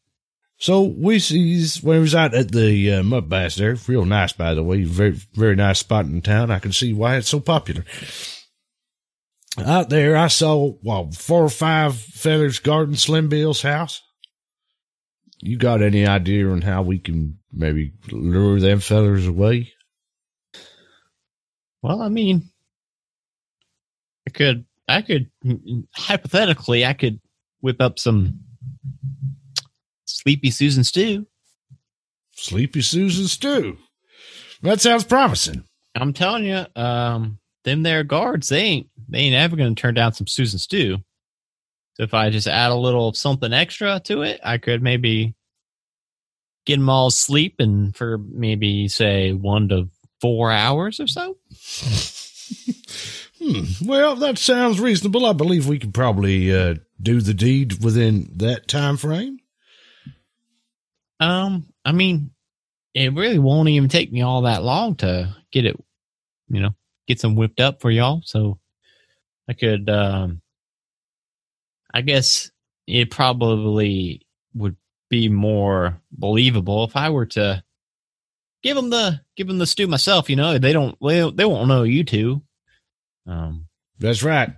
[0.59, 4.32] So we sees when we was out at the uh, mud bass there, real nice
[4.32, 6.50] by the way, very very nice spot in town.
[6.50, 7.84] I can see why it's so popular.
[9.64, 14.02] Out there, I saw well four or five feathers guarding Slim Bill's house.
[15.40, 19.72] You got any idea on how we can maybe lure them fellers away?
[21.82, 22.50] Well, I mean,
[24.26, 25.30] I could, I could,
[25.94, 27.20] hypothetically, I could
[27.61, 28.40] whip up some
[30.19, 31.27] sleepy Susan stew.
[32.33, 33.79] Sleepy Susan stew.
[34.62, 35.64] That sounds promising.
[35.95, 39.95] I'm telling you, um, them there guards, they ain't, they ain't ever going to turn
[39.95, 40.99] down some Susan stew.
[41.95, 45.35] So if I just add a little something extra to it, I could maybe
[46.66, 49.89] get them all sleeping for maybe say one to
[50.21, 51.37] four hours or so.
[53.41, 53.62] Hmm.
[53.85, 55.25] Well, that sounds reasonable.
[55.25, 59.39] I believe we could probably uh, do the deed within that time frame.
[61.21, 62.31] Um, I mean,
[62.95, 65.77] it really won't even take me all that long to get it,
[66.49, 66.75] you know,
[67.07, 68.23] get some whipped up for y'all.
[68.25, 68.59] So
[69.49, 70.41] I could, um,
[71.93, 72.51] I guess
[72.87, 74.77] it probably would
[75.11, 77.62] be more believable if I were to
[78.62, 80.29] give them the give them the stew myself.
[80.29, 82.43] You know, they don't they, they won't know you two.
[83.27, 83.66] Um,
[83.99, 84.51] That's right.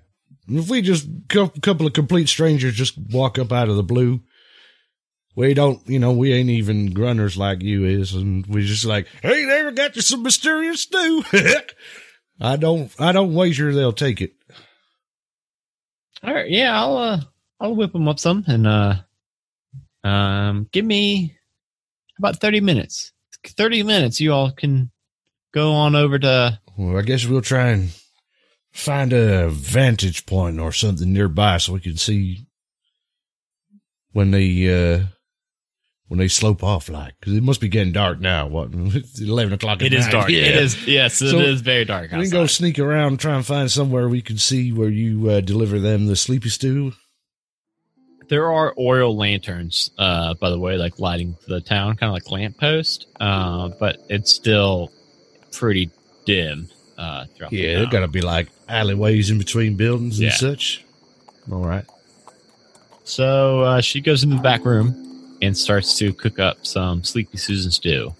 [0.48, 4.22] If we just a couple of complete strangers just walk up out of the blue,
[5.40, 9.06] we don't, you know, we ain't even grunners like you is, and we just like,
[9.22, 11.24] hey, there, got you some mysterious stew.
[12.40, 14.34] I don't, I don't wager they'll take it.
[16.22, 17.20] All right, yeah, I'll uh
[17.58, 18.96] I'll whip them up some and uh
[20.04, 21.38] um give me
[22.18, 23.12] about 30 minutes.
[23.46, 24.90] 30 minutes you all can
[25.54, 27.98] go on over to Well, I guess we'll try and
[28.72, 32.46] find a vantage point or something nearby so we can see
[34.12, 35.06] when they uh
[36.10, 39.52] when they slope off like because it must be getting dark now what it's 11
[39.52, 40.12] o'clock at It is night.
[40.12, 40.28] dark.
[40.30, 40.42] yeah.
[40.42, 43.36] It is yes, it So, is very dark we can go sneak around and try
[43.36, 46.92] and find somewhere we can see where you uh, deliver them the sleepy stew
[48.28, 52.28] There are oil lanterns uh by the way like lighting the town kind of like
[52.30, 54.90] lamppost uh but it's still
[55.52, 55.90] pretty
[56.26, 60.34] dim uh throughout the yeah there gotta be like alleyways in between buildings and Yeah.
[60.34, 60.84] such
[61.52, 61.84] all right
[63.04, 65.09] So uh, she goes into the back room
[65.42, 68.14] and starts to cook up some Sleepy Susan stew.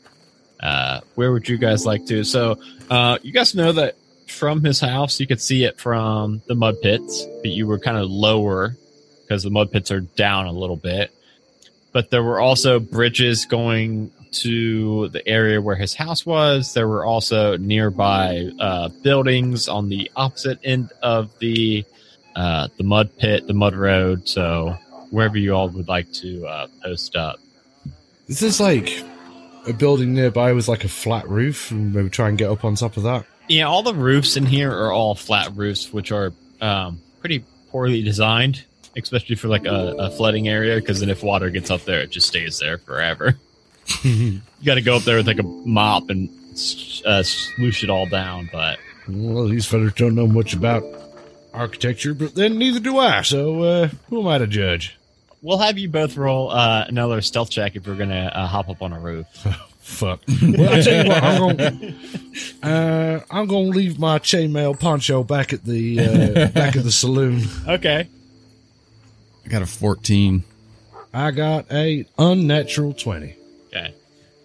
[0.60, 2.24] Uh, where would you guys like to?
[2.24, 2.58] So
[2.90, 3.96] uh, you guys know that
[4.26, 7.96] from his house, you could see it from the mud pits, but you were kind
[7.96, 8.76] of lower
[9.22, 11.12] because the mud pits are down a little bit.
[11.92, 16.72] But there were also bridges going to the area where his house was.
[16.74, 21.84] There were also nearby uh, buildings on the opposite end of the
[22.36, 24.28] uh, the mud pit, the mud road.
[24.28, 24.76] So
[25.11, 27.38] wherever you all would like to uh, post up.
[28.26, 29.02] This Is like
[29.66, 32.76] a building nearby with like a flat roof and maybe try and get up on
[32.76, 33.26] top of that?
[33.48, 38.02] Yeah, all the roofs in here are all flat roofs, which are um, pretty poorly
[38.02, 38.64] designed,
[38.96, 40.76] especially for like a, a flooding area.
[40.76, 43.36] Because then if water gets up there, it just stays there forever.
[44.04, 46.28] you got to go up there with like a mop and
[47.04, 48.48] uh, swoosh it all down.
[48.52, 50.84] But Well, these fellas don't know much about
[51.52, 53.22] architecture, but then neither do I.
[53.22, 54.96] So uh, who am I to judge?
[55.43, 58.82] We'll have you both roll uh, another stealth check if we're gonna uh, hop up
[58.82, 59.26] on a roof.
[59.80, 60.20] Fuck.
[60.43, 61.95] Well, I tell you what, I'm gonna
[62.62, 67.43] uh, I'm gonna leave my chainmail poncho back at the uh, back at the saloon.
[67.66, 68.09] Okay.
[69.45, 70.45] I got a 14.
[71.12, 73.36] I got a unnatural twenty.
[73.68, 73.95] Okay.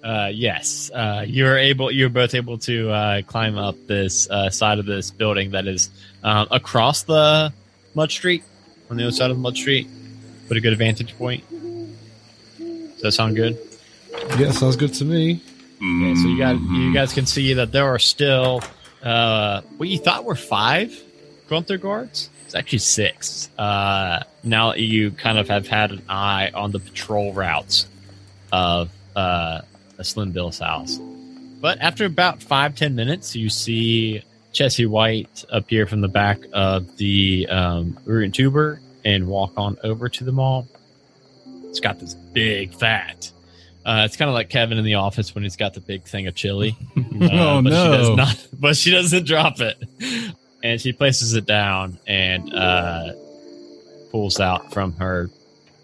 [0.03, 1.91] Uh, yes, uh, you're able.
[1.91, 5.89] You're both able to uh, climb up this uh, side of this building that is
[6.23, 7.51] um, across the
[7.93, 8.43] mud street
[8.89, 9.87] on the other side of the mud street.
[10.47, 11.43] Put a good vantage point.
[12.59, 13.57] Does that sound good?
[14.37, 15.41] Yeah, sounds good to me.
[15.77, 18.61] Okay, so you got you guys can see that there are still
[19.03, 20.97] uh, what you thought were five
[21.47, 22.29] Grunter guards.
[22.45, 23.49] It's actually six.
[23.57, 27.87] Uh, now that you kind of have had an eye on the patrol routes
[28.51, 29.61] of uh,
[29.97, 30.97] a Slim Bill's house.
[31.59, 34.23] But after about five ten minutes, you see
[34.53, 39.77] Chessie White appear from the back of the um, Root and Tuber and walk on
[39.83, 40.67] over to the mall.
[41.69, 43.31] It's got this big fat
[43.85, 46.25] uh, it's kind of like Kevin in the office when he's got the big thing
[46.27, 46.75] of chili.
[47.21, 48.15] Uh, Oh, but She does no.
[48.15, 49.77] not, but she doesn't drop it,
[50.63, 53.13] and she places it down and uh,
[54.11, 55.29] pulls out from her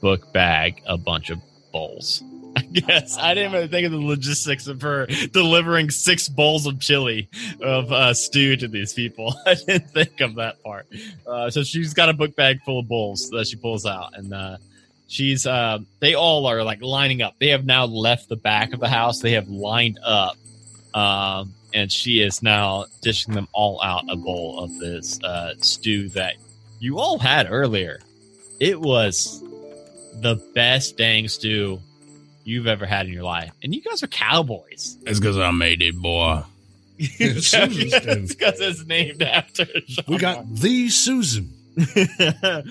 [0.02, 1.40] book bag a bunch of
[1.72, 2.24] bowls.
[2.56, 6.80] I guess I didn't even think of the logistics of her delivering six bowls of
[6.80, 7.30] chili
[7.62, 9.34] of uh, stew to these people.
[9.46, 10.88] I didn't think of that part.
[11.26, 14.34] Uh, so she's got a book bag full of bowls that she pulls out, and
[14.34, 14.58] uh,
[15.08, 17.36] she's uh, they all are like lining up.
[17.40, 19.20] They have now left the back of the house.
[19.20, 20.36] They have lined up,
[20.94, 26.10] um, and she is now dishing them all out a bowl of this uh, stew
[26.10, 26.36] that
[26.80, 28.00] you all had earlier.
[28.60, 29.42] It was
[30.14, 31.80] the best dang stew
[32.44, 34.98] you've ever had in your life, and you guys are cowboys.
[35.06, 36.44] It's because I made it, boy.
[36.98, 38.10] It's Susan's stew.
[38.10, 39.66] it's because it's named after.
[40.08, 41.52] We got the Susan.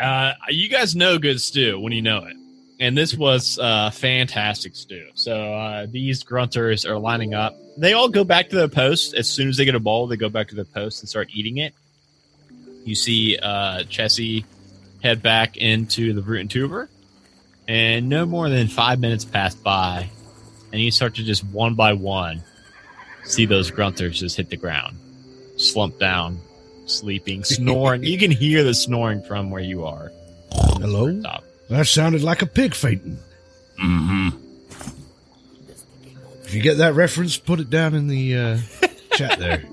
[0.00, 2.36] uh, you guys know good stew when you know it.
[2.80, 5.06] And this was uh, fantastic stew.
[5.14, 7.54] So uh, these grunters are lining up.
[7.78, 9.14] They all go back to their post.
[9.14, 11.28] As soon as they get a bowl, they go back to their post and start
[11.32, 11.72] eating it.
[12.84, 14.44] You see uh, Chessie
[15.02, 16.90] head back into the root and tuber.
[17.66, 20.10] And no more than five minutes pass by.
[20.72, 22.42] And you start to just one by one
[23.24, 24.98] see those grunters just hit the ground,
[25.56, 26.38] slump down,
[26.86, 28.04] sleeping, snoring.
[28.04, 30.12] you can hear the snoring from where you are.
[30.52, 31.22] Hello?
[31.70, 33.18] That sounded like a pig fainting.
[33.82, 34.28] Mm-hmm.
[36.44, 38.58] If you get that reference, put it down in the uh,
[39.12, 39.64] chat there.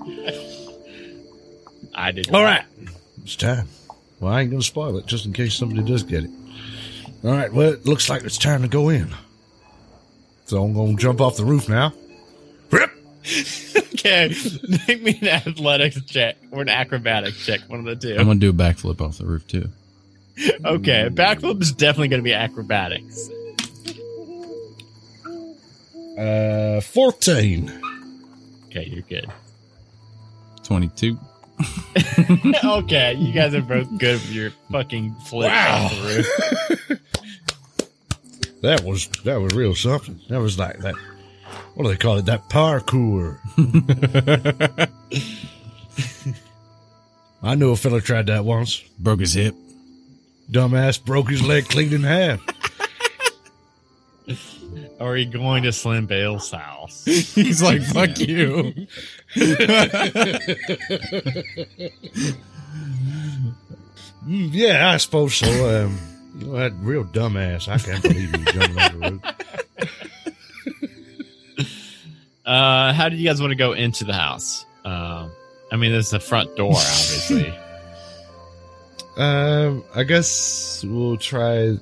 [1.94, 2.30] I did.
[2.32, 2.64] All right.
[3.22, 3.68] It's time.
[4.18, 6.30] Well, I ain't going to spoil it just in case somebody does get it.
[7.24, 7.52] All right.
[7.52, 9.14] Well, it looks like it's time to go in.
[10.46, 11.92] So I'm going to jump off the roof now.
[12.70, 12.90] Rip.
[14.04, 14.34] Okay,
[14.88, 18.16] make me an athletics check or an acrobatics check, one of the two.
[18.18, 19.68] I'm gonna do a backflip off the roof too.
[20.64, 23.28] Okay, backflip is definitely going to be acrobatics.
[26.18, 27.72] Uh, 14.
[28.66, 29.30] Okay, you're good.
[30.64, 31.16] Twenty-two.
[32.64, 35.84] okay, you guys are both good for your fucking flip Wow.
[35.84, 36.02] off the
[36.88, 37.00] roof.
[38.62, 40.20] That was that was real something.
[40.28, 40.94] That was like that.
[41.74, 42.26] What do they call it?
[42.26, 43.38] That parkour.
[47.42, 48.80] I knew a fella tried that once.
[48.98, 49.54] Broke his hip.
[50.50, 52.40] Dumbass broke his leg clean in half.
[55.00, 57.04] Are you going to Slim Bale's house?
[57.34, 58.86] He's like, "Fuck you."
[64.26, 65.46] Mm, yeah, I suppose so.
[65.86, 65.98] Um,
[66.38, 67.68] you know that real dumbass.
[67.68, 69.22] I can't believe he jumped over the roof.
[72.44, 74.64] Uh, how do you guys want to go into the house?
[74.84, 75.30] Um,
[75.70, 77.52] I mean, there's the front door, obviously.
[79.14, 81.76] Um, I guess we'll try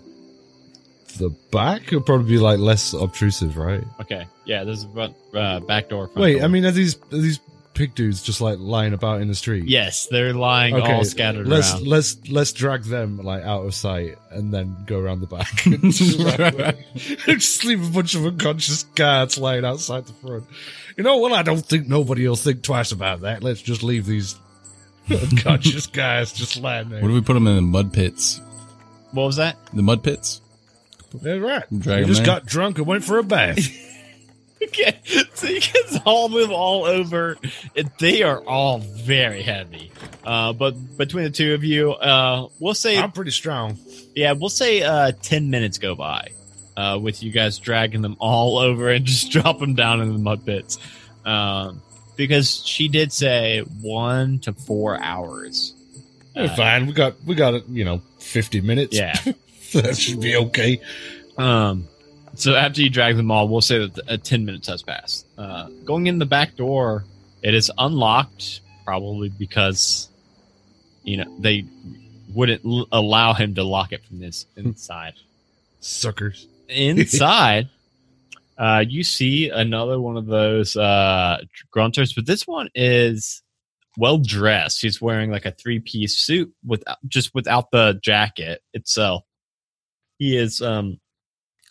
[1.18, 1.88] the back.
[1.88, 3.84] It'll probably be like less obtrusive, right?
[4.00, 6.06] okay, yeah, there's a front, uh, back door.
[6.06, 6.44] Front Wait, door.
[6.44, 7.40] I mean, are these are these
[7.74, 9.64] pig dudes just like lying about in the street?
[9.64, 11.86] yes, they're lying all scattered let's around.
[11.86, 15.66] let's let's drag them like out of sight and then go around the back.
[15.66, 15.92] and
[17.40, 20.44] just leave a bunch of unconscious guards lying outside the front.
[20.96, 21.32] You know what?
[21.32, 23.42] I don't think nobody will think twice about that.
[23.42, 24.36] Let's just leave these
[25.08, 27.00] unconscious guys just lying there.
[27.00, 28.40] What do we put them in the mud pits?
[29.12, 29.56] What was that?
[29.72, 30.40] The mud pits.
[31.12, 31.64] That's right.
[31.80, 32.26] Drag he 'em just in.
[32.26, 33.58] got drunk and went for a bath.
[34.62, 34.94] Okay,
[35.32, 37.38] so you guys haul them all over.
[37.74, 39.90] and They are all very heavy.
[40.22, 43.78] Uh, but between the two of you, uh, we'll say, I'm pretty strong.
[44.14, 46.28] yeah, we'll say uh, 10 minutes go by
[46.76, 50.18] uh, with you guys dragging them all over and just drop them down in the
[50.18, 50.76] mud pits.
[51.24, 51.80] Um,
[52.16, 55.72] because she did say one to four hours.
[56.36, 56.86] We're Uh, fine.
[56.86, 57.66] We got we got.
[57.70, 58.94] You know, fifty minutes.
[58.94, 59.18] Yeah.
[59.82, 60.80] that should be okay.
[61.38, 61.88] Um,
[62.34, 65.26] so after you drag them all, we'll say that uh, 10 minutes has passed.
[65.36, 67.04] Uh, going in the back door,
[67.42, 70.08] it is unlocked, probably because,
[71.02, 71.64] you know, they
[72.34, 75.14] wouldn't l- allow him to lock it from this inside.
[75.80, 76.46] Suckers.
[76.68, 77.68] inside,
[78.58, 81.38] uh, you see another one of those uh,
[81.74, 83.42] grunters, but this one is
[83.96, 84.82] well dressed.
[84.82, 89.24] He's wearing like a three piece suit with just without the jacket itself.
[90.20, 91.00] He is um,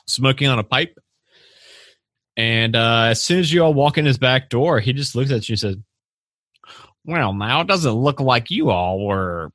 [0.08, 0.98] smoking on a pipe,
[2.36, 5.32] and uh, as soon as you all walk in his back door, he just looks
[5.32, 5.78] at you and says,
[7.06, 9.52] "Well, now it doesn't look like you all were."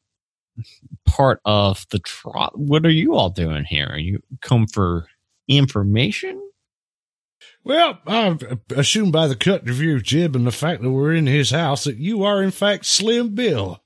[1.05, 2.57] Part of the trot.
[2.57, 3.89] What are you all doing here?
[3.91, 5.09] Are you come for
[5.49, 6.41] information?
[7.65, 8.39] Well, I
[8.77, 11.85] assume by the cut of your jib and the fact that we're in his house
[11.85, 13.83] that you are in fact Slim Bill.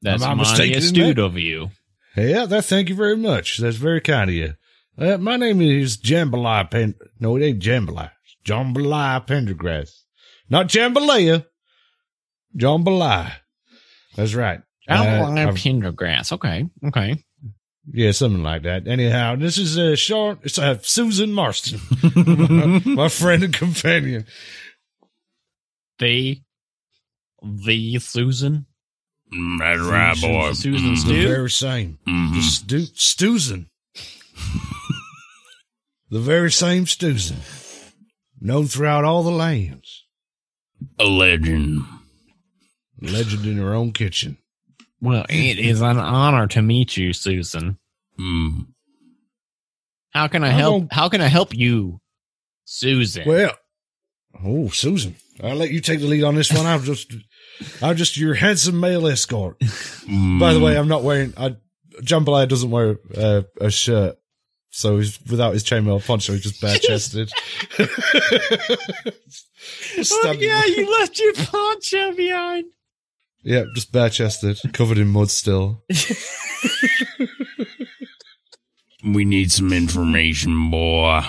[0.00, 1.22] That's Am I mighty mistaken in astute that?
[1.22, 1.70] of you.
[2.16, 2.64] Yeah, that.
[2.64, 3.58] Thank you very much.
[3.58, 4.54] That's very kind of you.
[4.96, 6.94] Uh, my name is Jambalaya Pen.
[7.18, 8.10] No, it ain't Jambalaya.
[8.24, 9.90] It's Jambalaya Pendergrass.
[10.48, 11.44] Not Jambalaya.
[12.56, 13.32] Jambalaya.
[14.14, 14.60] That's right.
[14.88, 16.32] Uh, Jambalaya I've- Pendergrass.
[16.32, 17.24] Okay, okay.
[17.92, 18.86] Yeah, something like that.
[18.88, 20.38] Anyhow, this is uh, Sean.
[20.42, 21.80] It's uh, Susan Marston,
[22.94, 24.24] my friend and companion.
[25.98, 26.40] The
[27.42, 28.64] the Susan.
[29.58, 30.52] That's right, boy.
[30.52, 31.98] Susan The very same.
[32.06, 32.34] Mhm.
[32.34, 33.66] The Stu- Stuzen.
[36.10, 37.36] the very same Stuzen.
[38.40, 40.04] Known throughout all the lands.
[40.98, 41.84] A legend.
[43.00, 44.38] Legend in her own kitchen.
[45.00, 47.78] Well, it is an honor to meet you, Susan.
[48.18, 48.66] Mm.
[50.10, 50.82] How can I I'm help?
[50.88, 52.00] gonna- How can I help you,
[52.64, 53.26] Susan?
[53.26, 53.52] Well,
[54.44, 55.16] oh, Susan.
[55.42, 56.64] I'll let you take the lead on this one.
[56.66, 57.12] I'm just,
[57.82, 59.58] I'm just your handsome male escort.
[59.60, 60.40] Mm.
[60.40, 61.56] By the way, I'm not wearing, I,
[62.02, 64.16] Jambalaya doesn't wear uh, a shirt.
[64.70, 67.30] So he's without his chainmail poncho, he's just bare chested.
[67.78, 67.86] oh
[70.36, 72.64] yeah, you left your poncho behind.
[73.44, 75.84] Yeah, just bare chested, covered in mud still.
[79.04, 81.22] we need some information, boy.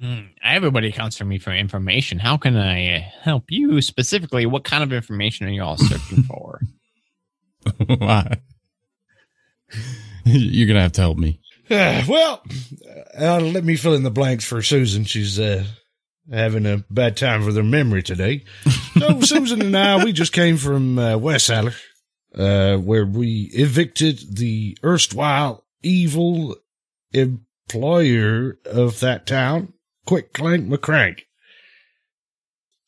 [0.00, 2.18] Hmm, everybody comes to me for information.
[2.18, 4.44] How can I uh, help you specifically?
[4.44, 6.60] What kind of information are you all searching for?
[7.86, 8.40] Why?
[10.24, 11.40] You're gonna have to help me.
[11.70, 12.42] Uh, well,
[13.18, 15.04] uh, let me fill in the blanks for Susan.
[15.04, 15.64] She's uh,
[16.30, 18.44] having a bad time with her memory today.
[18.98, 21.74] So Susan and I, we just came from uh, West Haller,
[22.34, 26.56] uh, where we evicted the erstwhile evil
[27.12, 29.72] employer of that town,
[30.06, 31.22] Quick Clank McCrank.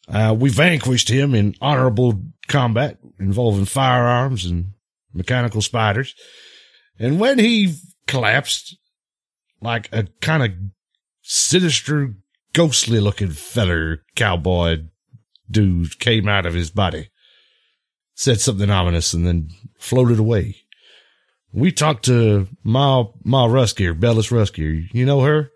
[0.08, 4.72] Uh, we vanquished him in honorable combat involving firearms and
[5.12, 6.14] mechanical spiders.
[6.98, 8.76] And when he collapsed,
[9.60, 10.52] like a kind of
[11.22, 12.14] sinister,
[12.52, 14.84] ghostly looking feller cowboy
[15.50, 17.10] dude came out of his body,
[18.14, 20.56] said something ominous, and then floated away.
[21.52, 24.86] We talked to Ma, Ma Rustgear, Bellis Rustgear.
[24.92, 25.50] You know her?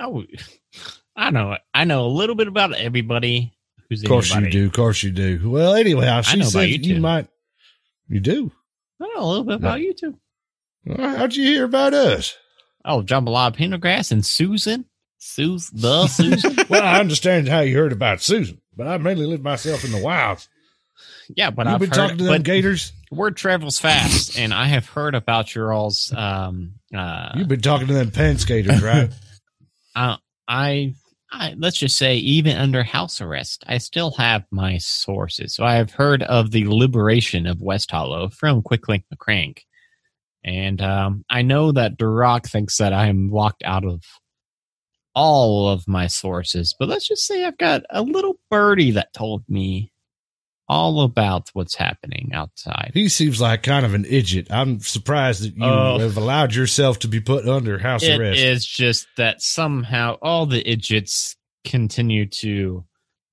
[0.00, 0.24] Oh,
[1.16, 1.56] I know.
[1.72, 3.54] I know a little bit about everybody
[3.88, 4.66] who's Of course you do.
[4.66, 5.48] Of course you do.
[5.50, 7.00] Well, anyhow, she know about said you you two.
[7.00, 7.28] might.
[8.08, 8.52] You do?
[9.02, 10.18] I know a little bit about you too.
[10.96, 12.36] How'd you hear about us?
[12.84, 14.84] Oh, Jambalaya Pendergrass and Susan.
[15.18, 16.56] Sus the Susan.
[16.68, 20.00] well, I understand how you heard about Susan, but I mainly live myself in the
[20.02, 20.48] wilds.
[21.34, 22.92] yeah, but You've I've been heard, talking to them but gators?
[23.10, 26.12] word travels fast, and I have heard about your all's.
[26.14, 29.10] Um, uh, You've been talking to them pan skaters, right?
[29.96, 30.16] uh,
[30.46, 30.94] I,
[31.32, 35.54] I let's just say, even under house arrest, I still have my sources.
[35.54, 39.60] So I have heard of the liberation of West Hollow from Quick Clank McCrank,
[40.44, 44.02] and um, I know that Duroc thinks that I am locked out of
[45.16, 46.74] all of my sources.
[46.78, 49.90] But let's just say I've got a little birdie that told me
[50.68, 52.90] all about what's happening outside.
[52.94, 54.48] he seems like kind of an idiot.
[54.50, 55.98] I'm surprised that you Oh.
[55.98, 58.40] have allowed yourself to be put under house It arrest.
[58.40, 62.84] It's just that somehow all the idiots continue to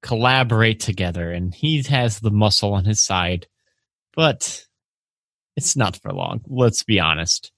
[0.04, 3.48] collaborate together, and he has the muscle on his side,
[4.16, 4.66] but
[5.56, 6.42] it's not for long.
[6.48, 7.52] Let's be honest.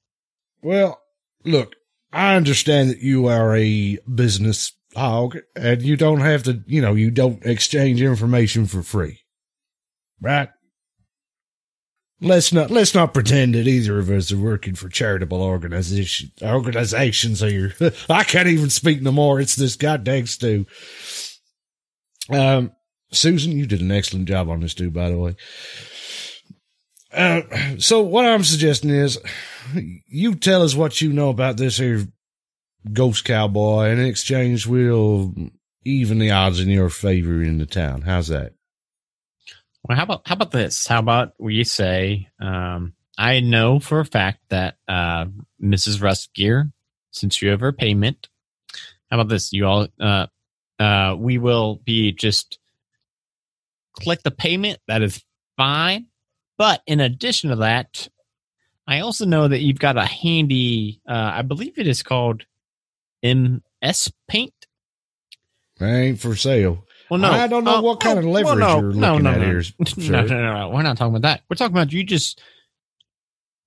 [0.61, 1.01] Well,
[1.43, 1.75] look,
[2.13, 6.93] I understand that you are a business hog and you don't have to, you know,
[6.93, 9.19] you don't exchange information for free.
[10.21, 10.49] Right?
[12.21, 17.41] Let's not let's not pretend that either of us are working for charitable organization organizations
[17.41, 17.75] here.
[18.09, 19.41] I can't even speak no more.
[19.41, 20.65] It's this goddamn stew.
[22.29, 22.71] Um,
[23.11, 25.35] Susan, you did an excellent job on this stew, by the way.
[27.11, 27.41] Uh,
[27.77, 29.19] so what I'm suggesting is,
[30.07, 32.07] you tell us what you know about this here
[32.91, 35.33] ghost cowboy, and in exchange, we'll
[35.83, 38.01] even the odds in your favor in the town.
[38.01, 38.53] How's that?
[39.87, 40.87] Well, how about how about this?
[40.87, 45.25] How about we say, um, I know for a fact that uh,
[45.61, 45.99] Mrs.
[45.99, 46.71] Rustgear,
[47.11, 48.27] since you have her payment,
[49.11, 49.53] how about this?
[49.53, 50.25] You all, uh,
[50.79, 52.57] uh, we will be just
[53.93, 54.79] click the payment.
[54.87, 55.23] That is
[55.55, 56.07] fine.
[56.57, 58.09] But in addition to that,
[58.87, 62.43] I also know that you've got a handy, uh, I believe it is called
[63.21, 64.53] MS Paint.
[65.79, 66.84] ain't for sale.
[67.09, 69.23] Well, no, I don't know uh, what kind of leverage well, no, you're no, looking
[69.23, 69.45] no, at no.
[69.45, 69.63] here.
[69.97, 70.69] No, no, no, no.
[70.69, 71.41] We're not talking about that.
[71.49, 72.41] We're talking about you just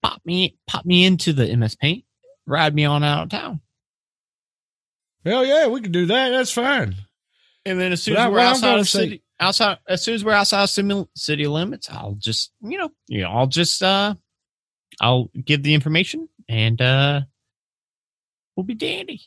[0.03, 2.05] pop me, pop me into the MS Paint,
[2.47, 3.61] ride me on out of town,
[5.24, 6.30] Hell yeah, we can do that.
[6.30, 6.95] That's fine.
[7.66, 10.24] and then as soon But as we're outside of say- city, outside, as soon as
[10.24, 14.14] we're outside of city, city limits, I'll just, you know, you know, I'll just, uh,
[15.01, 17.20] I'll give the information, and uh,
[18.57, 19.20] we'll be dandy.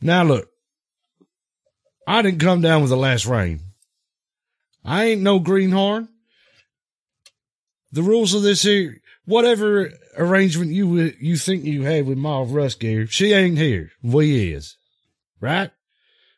[0.00, 0.48] Now look,
[2.06, 3.60] I didn't come down with the last rain.
[4.84, 6.08] I ain't no greenhorn.
[7.90, 13.10] The rules of this here, whatever arrangement you you think you had with Ma Rustgear,
[13.10, 13.90] she ain't here.
[14.02, 14.76] We is,
[15.40, 15.70] right?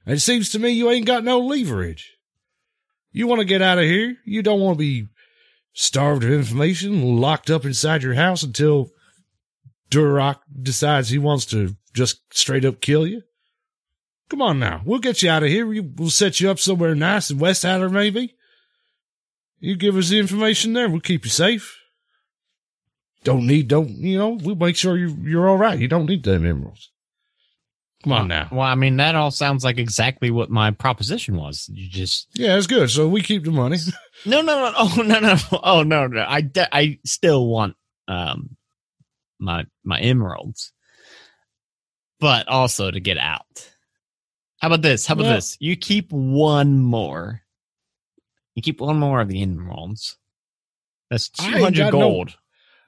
[0.07, 2.17] And it seems to me you ain't got no leverage.
[3.13, 4.17] You want to get out of here.
[4.25, 5.09] You don't want to be
[5.73, 8.91] starved of information, locked up inside your house until
[9.91, 13.23] Duroc decides he wants to just straight up kill you.
[14.29, 14.83] Come on now.
[14.85, 15.67] We'll get you out of here.
[15.67, 18.35] We- We'll set you up somewhere nice in West Hatter, maybe.
[19.61, 20.89] You give us the information there.
[20.89, 21.77] We'll keep you safe.
[23.25, 25.79] Don't need, don't, you know, we'll make sure you're, you're all right.
[25.79, 26.91] You don't need them emeralds.
[28.05, 28.49] Come on now.
[28.53, 31.69] Well, I mean, that all sounds like exactly what my proposition was.
[31.73, 32.91] You just Yeah, it's good.
[32.91, 33.79] So we keep the money.
[34.27, 34.73] No, no, no.
[34.77, 35.37] Oh, no, no.
[35.63, 36.25] Oh, no, no.
[36.29, 37.77] I, de- I still want
[38.09, 38.57] um
[39.39, 40.73] my my emeralds,
[42.19, 43.68] but also to get out.
[44.59, 45.07] How about this?
[45.07, 45.57] How about Well- this?
[45.61, 47.43] You keep one more.
[48.55, 50.17] You keep one more of the emeralds.
[51.11, 52.39] That's two hundred two ain't hundred got no- gold.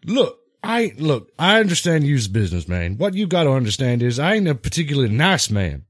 [0.04, 2.98] Look, I look, I understand you's a businessman.
[2.98, 5.84] What you got to understand is I ain't a particularly nice man.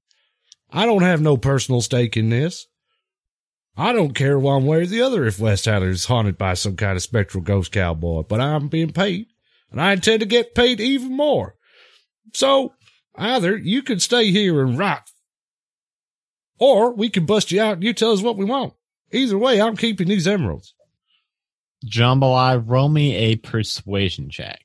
[0.70, 2.66] I don't have no personal stake in this.
[3.76, 6.76] I don't care one way or the other if West Hatter is haunted by some
[6.76, 9.26] kind of spectral ghost cowboy, but I'm being paid
[9.70, 11.54] and I intend to get paid even more.
[12.34, 12.74] So
[13.16, 15.08] either you can stay here and rot
[16.60, 18.74] or we can bust you out and you tell us what we want.
[19.10, 20.74] Either way, I'm keeping these emeralds.
[21.84, 24.60] Jambalaya, roll me a persuasion check.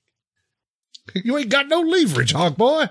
[1.14, 2.88] You ain't got no leverage, Hawk boy.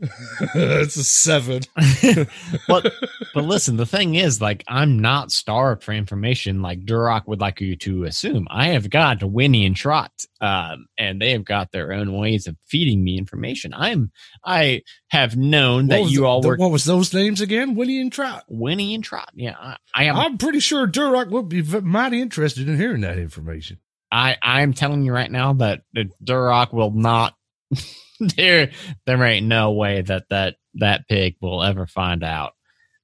[0.54, 1.62] it's a seven.
[2.68, 2.92] but
[3.32, 7.60] but listen, the thing is, like, I'm not starved for information like Duroc would like
[7.60, 8.46] you to assume.
[8.50, 12.56] I have got Winnie and Trot, um, and they have got their own ways of
[12.66, 13.72] feeding me information.
[13.72, 14.10] I'm
[14.44, 17.74] I have known What that you the- all the- What was those names again?
[17.74, 18.44] Winnie and Trot.
[18.48, 19.30] Winnie and Trot.
[19.34, 20.16] Yeah, I, I am.
[20.16, 23.78] I'm pretty sure Duroc would be mighty interested in hearing that information.
[24.10, 27.34] I I'm telling you right now that, that Duroc will not.
[28.36, 28.70] there
[29.06, 32.54] there ain't no way that that that pig will ever find out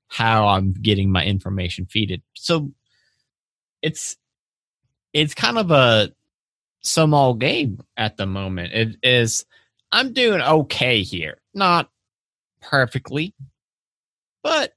[0.08, 2.22] how I'm getting my information feeded.
[2.34, 2.72] So
[3.82, 4.16] it's
[5.12, 6.10] it's kind of a
[6.82, 8.72] some game at the moment.
[8.72, 9.44] It is
[9.92, 11.40] I'm doing okay here.
[11.54, 11.90] Not
[12.60, 13.34] perfectly,
[14.42, 14.72] but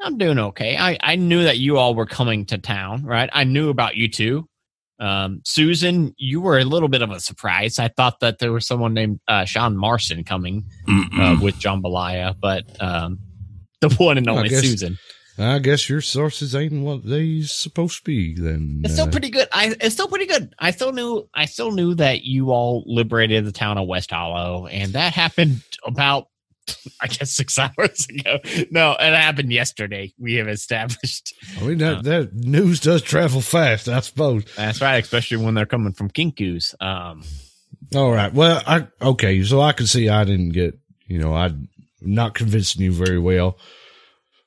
[0.00, 0.76] I'm doing okay.
[0.76, 3.30] I, I knew that you all were coming to town, right?
[3.32, 4.48] I knew about you two.
[5.02, 7.80] Um, Susan, you were a little bit of a surprise.
[7.80, 12.62] I thought that there was someone named uh, Sean Marston coming uh, with Jambalaya, but
[12.80, 13.18] um,
[13.80, 14.98] the one and I only guess- Susan.
[15.38, 18.34] I guess your sources ain't what they supposed to be.
[18.34, 19.48] Then It's still uh, pretty good.
[19.50, 20.54] I it's still pretty good.
[20.58, 24.66] I still knew I still knew that you all liberated the town of West Hollow,
[24.66, 26.26] and that happened about
[27.00, 28.38] I guess six hours ago.
[28.70, 30.12] No, it happened yesterday.
[30.18, 31.34] We have established.
[31.60, 33.88] I mean that that news does travel fast.
[33.88, 34.44] I suppose.
[34.56, 36.74] That's right, especially when they're coming from Kinku's.
[36.80, 37.24] Um,
[37.94, 38.32] All right.
[38.32, 39.42] Well, I okay.
[39.42, 40.78] So I can see I didn't get.
[41.06, 41.68] You know, I'm
[42.00, 43.58] not convincing you very well.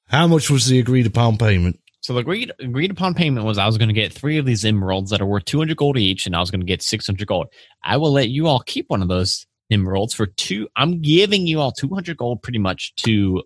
[0.08, 1.80] How much was the agreed upon payment?
[2.06, 4.64] so the agreed agreed upon payment was I was going to get three of these
[4.64, 7.08] emeralds that are worth two hundred gold each, and I was going to get six
[7.08, 7.48] hundred gold.
[7.84, 10.68] I will let you all keep one of those emeralds for two.
[10.76, 13.44] I'm giving you all 200 gold pretty much to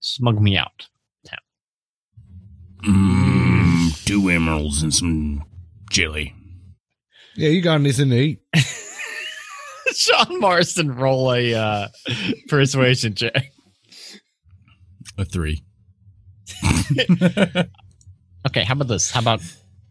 [0.00, 0.88] smuggle me out.
[2.84, 5.42] Mm, two emeralds and some
[5.90, 6.32] jelly.
[7.34, 8.40] Yeah, you got anything to eat?
[9.94, 11.88] Sean Marston roll a uh,
[12.48, 13.52] persuasion check.
[15.16, 15.64] A three.
[18.46, 19.10] Okay, how about this?
[19.10, 19.42] How about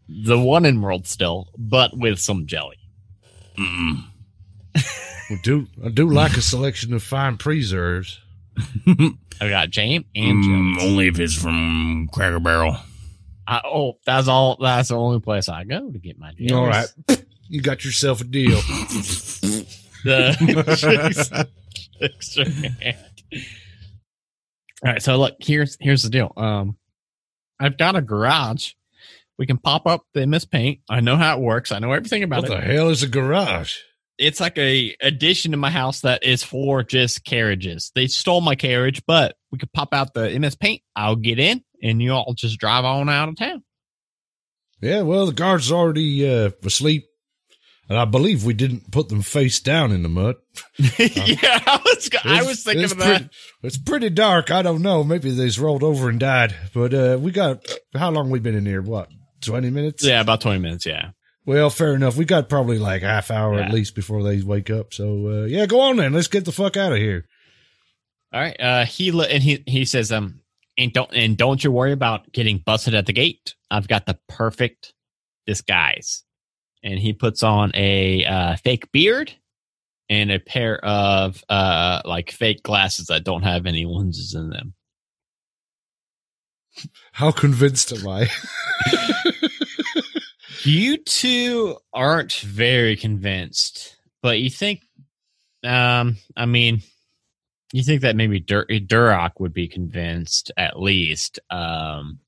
[0.08, 2.78] the one emerald still, but with some jelly?
[3.58, 4.04] Mm.
[5.30, 8.18] I do I do like a selection of fine preserves.
[8.86, 10.88] I got jam and Mm, jelly.
[10.90, 12.76] only if it's from Cracker Barrel.
[13.46, 14.56] I, oh, that's all.
[14.60, 16.52] That's the only place I go to get my jellies.
[16.52, 16.88] All right,
[17.48, 18.60] you got yourself a deal.
[20.04, 21.48] The
[22.00, 22.96] extra hand.
[24.84, 26.32] All right, so look here's here's the deal.
[26.36, 26.76] Um,
[27.58, 28.74] I've got a garage.
[29.38, 30.80] We can pop up the MS Paint.
[30.88, 31.72] I know how it works.
[31.72, 32.54] I know everything about what it.
[32.54, 33.76] What the hell is a garage?
[34.18, 37.92] It's like a addition to my house that is for just carriages.
[37.94, 40.82] They stole my carriage, but we could pop out the MS Paint.
[40.96, 43.62] I'll get in, and you all just drive on out of town.
[44.80, 47.04] Yeah, well, the guard's already uh, asleep,
[47.88, 50.36] and I believe we didn't put them face down in the mud.
[50.98, 53.06] yeah, I was I was thinking it's that.
[53.06, 53.30] Pretty,
[53.62, 54.50] it's pretty dark.
[54.50, 55.02] I don't know.
[55.02, 56.54] Maybe they just rolled over and died.
[56.74, 57.64] But uh, we got
[57.94, 58.82] how long we been in here?
[58.82, 59.08] What
[59.40, 60.04] twenty minutes?
[60.04, 60.86] Yeah, about twenty minutes.
[60.86, 61.10] Yeah.
[61.48, 62.14] Well, fair enough.
[62.14, 64.92] We got probably like half hour at least before they wake up.
[64.92, 66.12] So uh, yeah, go on then.
[66.12, 67.24] Let's get the fuck out of here.
[68.34, 68.60] All right.
[68.60, 70.42] Uh, he and he he says um
[70.76, 73.54] and don't and don't you worry about getting busted at the gate.
[73.70, 74.92] I've got the perfect
[75.46, 76.22] disguise.
[76.82, 79.32] And he puts on a uh, fake beard
[80.10, 84.74] and a pair of uh like fake glasses that don't have any lenses in them.
[87.12, 88.28] How convinced am I?
[90.64, 94.82] You two aren't very convinced, but you think,
[95.64, 96.82] um, I mean,
[97.72, 101.38] you think that maybe Dur- Duroc would be convinced at least.
[101.50, 102.20] Um,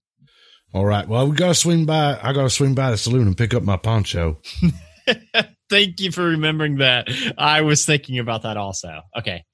[0.72, 1.08] All right.
[1.08, 2.18] Well, we gotta swing by.
[2.22, 4.38] I gotta swing by the saloon and pick up my poncho.
[5.70, 7.08] thank you for remembering that.
[7.38, 9.00] I was thinking about that also.
[9.18, 9.44] Okay.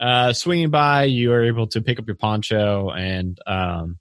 [0.00, 4.00] Uh, swinging by, you are able to pick up your poncho, and um,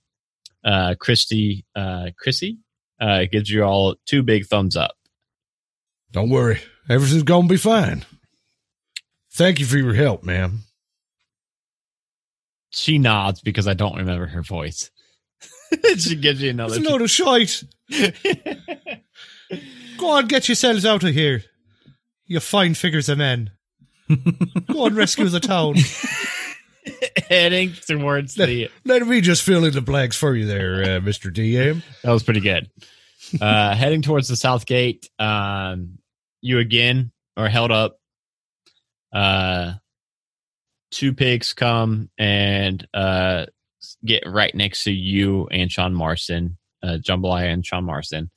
[0.66, 2.58] uh, Christy, uh, Chrissy,
[3.02, 4.96] uh, gives you all two big thumbs up.
[6.12, 6.60] Don't worry.
[6.90, 8.06] Everything's gonna be fine.
[9.34, 10.60] Thank you for your help, ma'am.
[12.70, 14.92] She nods because I don't remember her voice.
[15.98, 16.78] she gives you another.
[16.78, 17.64] It's a load of shite.
[19.98, 21.44] Go on, get yourselves out of here.
[22.26, 23.52] You fine figures of men.
[24.72, 25.76] Go and rescue the town.
[27.30, 28.70] heading towards the.
[28.86, 31.34] Let me just fill in the blanks for you there, uh, Mr.
[31.34, 31.84] DM.
[32.04, 32.70] That was pretty good.
[33.40, 35.10] Uh, heading towards the south gate.
[35.20, 36.00] Um,
[36.42, 37.98] you again are held up.
[39.14, 39.74] Uh,
[40.92, 43.46] two pigs come and uh
[44.06, 48.30] get right next to you and Sean Marston, uh, Jambalaya and Sean Marston.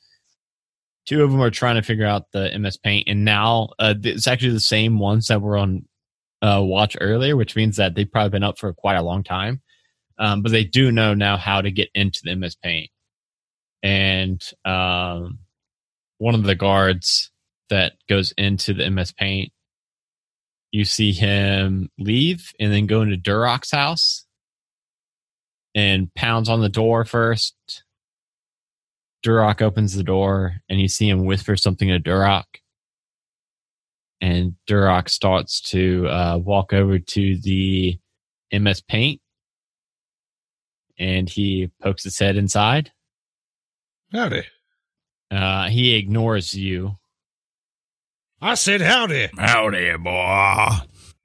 [1.06, 4.26] Two of them are trying to figure out the MS Paint, and now uh, it's
[4.26, 5.86] actually the same ones that were on
[6.44, 9.62] uh, watch earlier, which means that they've probably been up for quite a long time.
[10.18, 12.90] Um, but they do know now how to get into the MS Paint.
[13.82, 15.38] And um,
[16.18, 17.30] one of the guards
[17.70, 19.52] that goes into the MS Paint,
[20.70, 24.26] you see him leave and then go into Duroc's house
[25.74, 27.54] and pounds on the door first.
[29.24, 32.44] Duroc opens the door and you see him whisper something to Duroc.
[34.24, 37.98] And Duroc starts to uh, walk over to the
[38.50, 39.20] MS Paint
[40.98, 42.90] and he pokes his head inside.
[44.14, 44.44] Howdy.
[45.30, 46.96] Uh, he ignores you.
[48.40, 49.28] I said howdy.
[49.36, 50.68] Howdy, boy.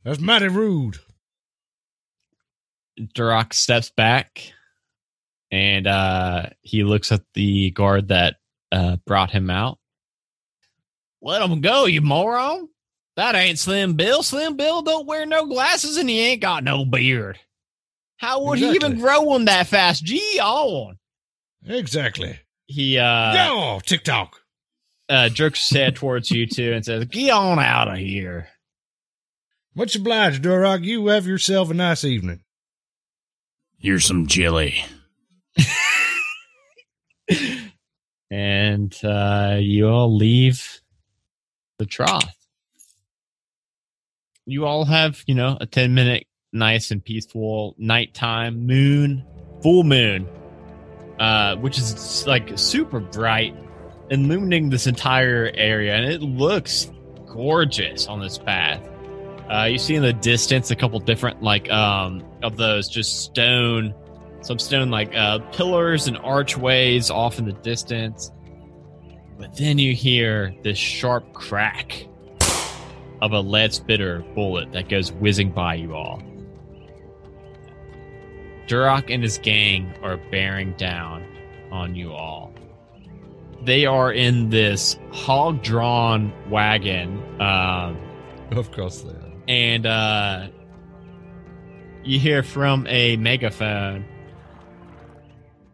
[0.04, 0.98] That's mighty rude.
[3.00, 4.52] Duroc steps back
[5.50, 8.36] and uh, he looks at the guard that
[8.74, 9.80] uh, brought him out.
[11.22, 12.68] Let him go, you moron.
[13.20, 14.24] That ain't Slim Bill.
[14.24, 17.38] Slim Bill don't wear no glasses and he ain't got no beard.
[18.16, 20.06] How would he even grow one that fast?
[20.06, 20.98] Gee, on.
[21.66, 22.40] Exactly.
[22.68, 24.40] He uh, Yo, TikTok.
[25.10, 28.48] uh, jerks his head towards you two and says, Get on out of here.
[29.76, 30.86] Much obliged, Duroc.
[30.86, 32.40] You have yourself a nice evening.
[33.78, 34.86] Here's some jelly.
[38.32, 40.80] and uh, you all leave
[41.80, 42.39] the trough.
[44.50, 49.24] You all have, you know, a 10 minute nice and peaceful nighttime moon,
[49.62, 50.28] full moon,
[51.20, 53.56] uh, which is like super bright,
[54.10, 55.94] illuminating this entire area.
[55.94, 56.90] And it looks
[57.28, 58.82] gorgeous on this path.
[59.52, 63.94] Uh, you see in the distance a couple different like um of those just stone,
[64.42, 68.32] some stone like uh, pillars and archways off in the distance.
[69.38, 72.09] But then you hear this sharp crack
[73.22, 76.22] of a lead spitter bullet that goes whizzing by you all.
[78.68, 81.26] Duroc and his gang are bearing down
[81.72, 82.54] on you all.
[83.64, 87.22] They are in this hog drawn wagon.
[87.42, 87.98] Um,
[88.52, 89.32] Of course they are.
[89.48, 90.48] and uh,
[92.04, 94.06] you hear from a megaphone.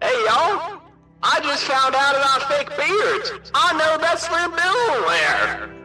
[0.01, 0.81] Hey y'all!
[1.21, 3.51] I just found out about fake beards.
[3.53, 5.84] I know that Slim Bill there.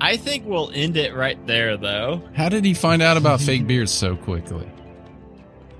[0.00, 2.22] I think we'll end it right there, though.
[2.34, 4.68] How did he find out about fake beards so quickly?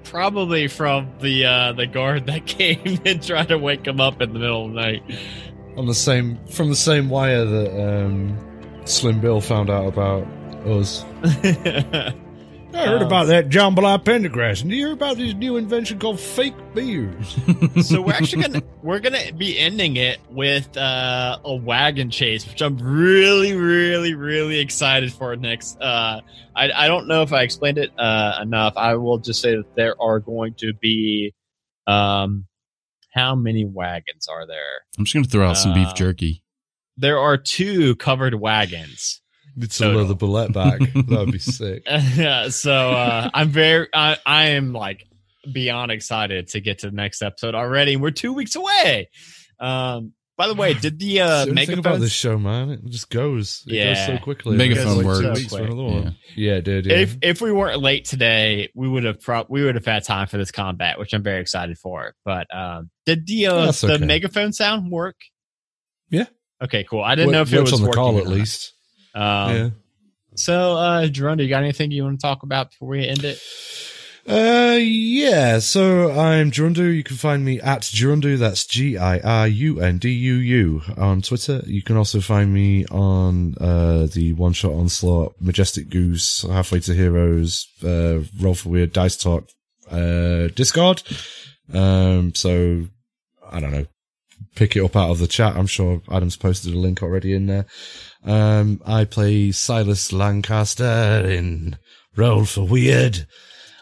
[0.05, 4.33] Probably from the uh, the guard that came and tried to wake him up in
[4.33, 5.03] the middle of the night.
[5.77, 8.39] On the same from the same wire that um,
[8.85, 10.25] Slim Bill found out about
[10.67, 11.05] us.
[12.77, 14.61] I heard Um, about that jambalaya pendergrass.
[14.63, 17.37] And do you hear about this new invention called fake beers?
[17.87, 22.61] so we're actually gonna we're gonna be ending it with uh, a wagon chase, which
[22.63, 25.81] I'm really, really, really excited for next.
[25.81, 26.21] Uh,
[26.55, 28.75] I I don't know if I explained it uh, enough.
[28.77, 31.35] I will just say that there are going to be
[31.87, 32.47] um,
[33.15, 34.83] how many wagons are there?
[34.99, 36.43] I'm just gonna throw out some beef Uh, jerky.
[36.99, 39.21] There are two covered wagons.
[39.59, 40.01] It's Total.
[40.01, 40.81] another bullet back.
[40.95, 41.83] That'd be sick.
[42.17, 42.49] Yeah.
[42.51, 45.07] So uh, I'm very I, I am like
[45.53, 47.97] beyond excited to get to the next episode already.
[47.97, 49.09] We're two weeks away.
[49.61, 52.69] Um, by the way, did the uh, That's the about megaphone this show, man.
[52.69, 53.65] It just goes.
[53.67, 53.95] It Yeah.
[53.95, 54.59] goes so quickly.
[54.59, 55.21] Megaphone It works.
[55.21, 55.73] two weeks Yeah.
[55.75, 56.17] one.
[56.35, 56.85] Yeah, it did.
[56.85, 56.97] Yeah.
[56.97, 60.27] if if we weren't late today, we would have pro- we would have had time
[60.27, 62.13] for this combat, which I'm very excited for.
[62.27, 64.05] But um, did the uh, That's the okay.
[64.05, 65.17] megaphone sound work?
[66.11, 66.27] Yeah.
[66.63, 67.03] Okay, cool.
[67.03, 68.39] I didn't Wo- know if it was on the call working at or not.
[68.39, 68.75] least.
[69.17, 69.71] Um, yeah.
[70.35, 73.43] So, uh, Jerome, you got anything you want to talk about before we end it?
[74.29, 75.61] Uh, yeah.
[75.61, 76.95] So I'm Jurundu.
[76.95, 78.39] You can find me at Jurundu.
[78.39, 81.63] That's G I R U N D U U on Twitter.
[81.65, 86.95] You can also find me on uh the One Shot Onslaught, Majestic Goose, Halfway to
[86.95, 89.49] Heroes, uh, Roll for Weird, Dice Talk,
[89.93, 91.05] uh, Discord.
[91.73, 92.89] Um, so
[93.49, 93.87] I don't know.
[94.57, 95.57] Pick it up out of the chat.
[95.57, 97.67] I'm sure Adam's posted a link already in there.
[98.25, 101.79] Um, I play Silas Lancaster in
[102.17, 103.27] Roll for Weird.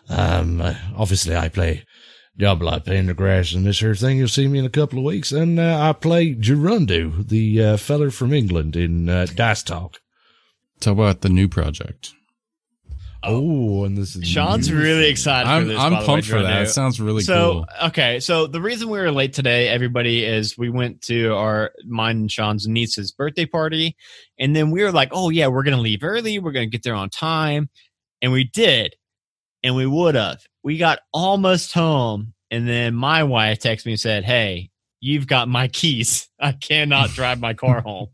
[0.09, 1.85] Um, uh, obviously I play
[2.39, 4.19] Jambalaya Pendergrass and this here thing.
[4.19, 5.33] You'll see me in a couple of weeks.
[5.33, 10.01] And, uh, I play Gerundu, the, uh, feller from England in, uh, Dice Talk.
[10.81, 12.13] Talk about the new project.
[13.27, 14.77] Oh, and this is Sean's new.
[14.79, 15.49] really excited.
[15.49, 16.63] I'm this, I'm by the way, pumped for that.
[16.63, 17.67] It sounds really so cool.
[17.89, 22.17] okay so the reason we were late today everybody is we went to our mine
[22.17, 23.97] and sean's niece's birthday party
[24.39, 26.95] and then we were like oh yeah we're gonna leave early we're gonna get there
[26.95, 27.69] on time
[28.23, 28.95] and we did
[29.63, 34.01] and we would have we got almost home and then my wife texted me and
[34.01, 34.71] said hey
[35.01, 38.09] you've got my keys i cannot drive my car home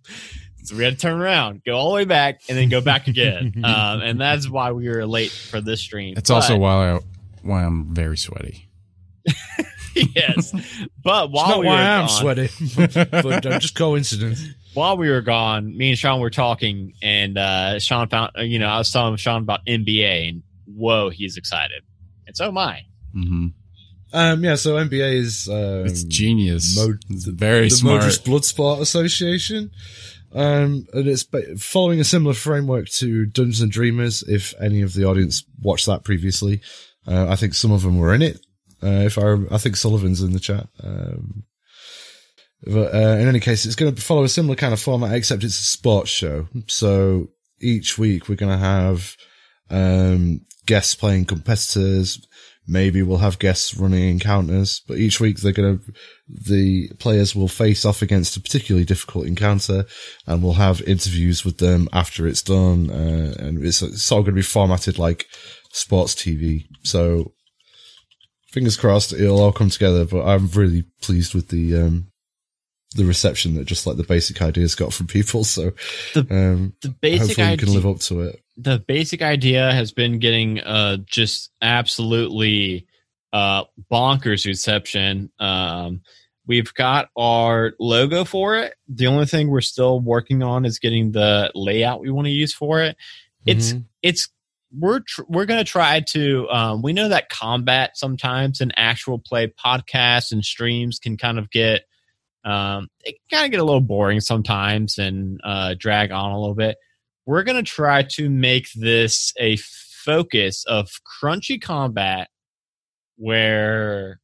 [0.65, 3.09] so we had to turn around go all the way back and then go back
[3.09, 7.01] again um, and that's why we were late for this stream It's also why I,
[7.43, 8.69] why I'm very sweaty.
[9.95, 10.53] yes
[11.03, 12.49] but It's while not we why were I'm gone, sweaty,
[13.23, 14.43] but uh, just coincidence.
[14.75, 18.59] while we were gone, me and Sean were talking, and uh, Sean found, uh, you
[18.59, 21.83] know, I was telling Sean about NBA, and whoa, he's excited,
[22.27, 22.83] and so am I.
[23.13, 23.49] hmm
[24.13, 26.77] Um, yeah, so NBA is, um, It's genius.
[26.77, 28.01] Mo- it's very the smart.
[28.03, 29.71] Modus Bloodsport Association.
[30.33, 31.27] Um, and it's
[31.59, 34.23] following a similar framework to Dungeons and Dreamers.
[34.23, 36.61] If any of the audience watched that previously,
[37.07, 38.41] uh, I think some of them were in it.
[38.83, 40.69] Uh, if I, I think Sullivan's in the chat.
[40.83, 41.45] Um,
[42.65, 45.45] but, uh, in any case, it's going to follow a similar kind of format, except
[45.45, 46.47] it's a sports show.
[46.67, 47.29] So
[47.61, 49.17] each week we're going to have,
[49.71, 52.27] um, guests playing competitors.
[52.71, 55.93] Maybe we'll have guests running encounters, but each week they're going to,
[56.29, 59.87] the players will face off against a particularly difficult encounter
[60.25, 62.89] and we'll have interviews with them after it's done.
[62.89, 65.27] Uh, and it's, it's all going to be formatted like
[65.73, 66.67] sports TV.
[66.85, 67.33] So
[68.53, 72.07] fingers crossed it'll all come together, but I'm really pleased with the, um,
[72.95, 75.43] the reception that just like the basic ideas got from people.
[75.43, 75.73] So,
[76.15, 78.41] The um, The basic hopefully idea, can live up to it.
[78.63, 82.87] The basic idea has been getting uh just absolutely
[83.33, 85.31] uh bonkers reception.
[85.39, 86.03] Um,
[86.47, 88.75] we've got our logo for it.
[88.89, 92.53] The only thing we're still working on is getting the layout we want to use
[92.53, 92.97] for it.
[93.47, 93.85] It's Mhm.
[94.03, 94.29] it's
[94.73, 99.19] we're tr- we're going to try to um, we know that combat sometimes in actual
[99.19, 101.83] play podcasts and streams can kind of get
[102.45, 106.55] um, it kind of get a little boring sometimes and uh, drag on a little
[106.55, 106.77] bit
[107.31, 110.91] we're gonna try to make this a focus of
[111.23, 112.29] crunchy combat,
[113.15, 114.19] where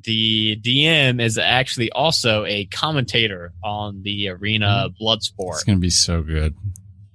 [0.00, 5.56] the DM is actually also a commentator on the arena blood sport.
[5.56, 6.54] It's gonna be so good.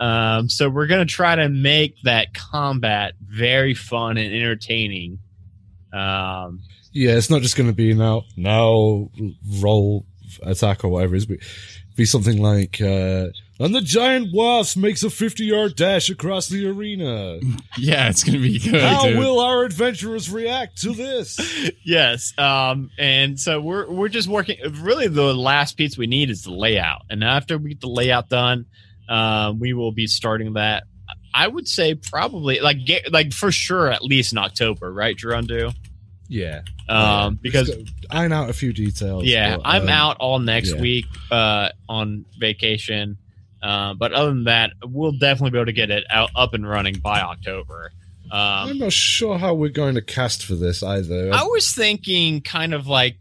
[0.02, 5.20] Um, so we're gonna try to make that combat very fun and entertaining.
[5.94, 6.60] Um,
[6.92, 9.10] Yeah, it's not just going to be now now
[9.62, 10.06] roll
[10.44, 11.38] attack or whatever it is, but
[11.96, 13.28] be something like uh
[13.64, 17.40] and the giant wasp makes a 50 yard dash across the arena.
[17.78, 18.82] Yeah, it's gonna be good.
[18.82, 19.18] How dude.
[19.18, 21.40] will our adventurers react to this?
[21.86, 22.38] yes.
[22.38, 24.58] Um, and so we're we're just working.
[24.82, 28.30] Really, the last piece we need is the layout, and after we get the layout
[28.30, 28.66] done,
[29.08, 30.84] um, we will be starting that.
[31.34, 32.78] I would say probably like
[33.10, 35.74] like for sure at least in October, right, Gerundu?
[36.28, 36.62] Yeah.
[36.88, 37.72] Um, because
[38.10, 39.26] iron out a few details.
[39.26, 40.82] yeah, but, I'm um, out all next yeah.
[40.82, 43.18] week uh, on vacation.
[43.62, 46.68] Uh, but other than that, we'll definitely be able to get it out up and
[46.68, 47.92] running by October.
[48.32, 48.40] Um,
[48.70, 51.32] I'm not sure how we're going to cast for this either.
[51.34, 53.18] I was thinking kind of like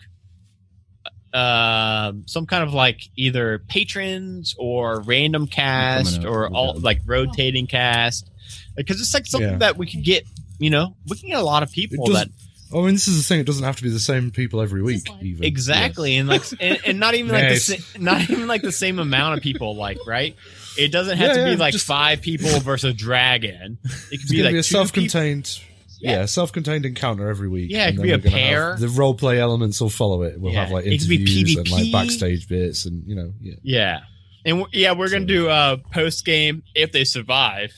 [1.33, 6.83] uh, some kind of like either patrons or random cast or all that.
[6.83, 8.29] like rotating cast
[8.77, 9.59] because it's like something Yeah.
[9.59, 10.25] that we could get.
[10.59, 12.29] You know, we can get a lot of people that
[12.71, 13.41] doesn't- I mean, this is the thing.
[13.41, 15.45] It doesn't have to be the same people every week, even.
[15.45, 17.67] exactly and like and, and not even like Nice.
[17.67, 19.77] the sa- not even like the same amount of people.
[19.77, 20.35] Like right,
[20.79, 23.79] it doesn't have Yeah, to be yeah, like just- five people versus dragon.
[24.11, 25.59] It could be like be a two self-contained.
[26.03, 27.71] Yeah, self-contained encounter every week.
[27.71, 28.77] Yeah, it could be a we're gonna have- pair.
[28.79, 30.41] The role play elements will follow it.
[30.41, 33.35] We'll Yeah, have like it could be interviews and like backstage bits, and you know,
[33.41, 33.55] yeah.
[33.63, 34.01] Yeah,
[34.47, 37.75] and we're, yeah, we're gonna So- do uh post game if they survive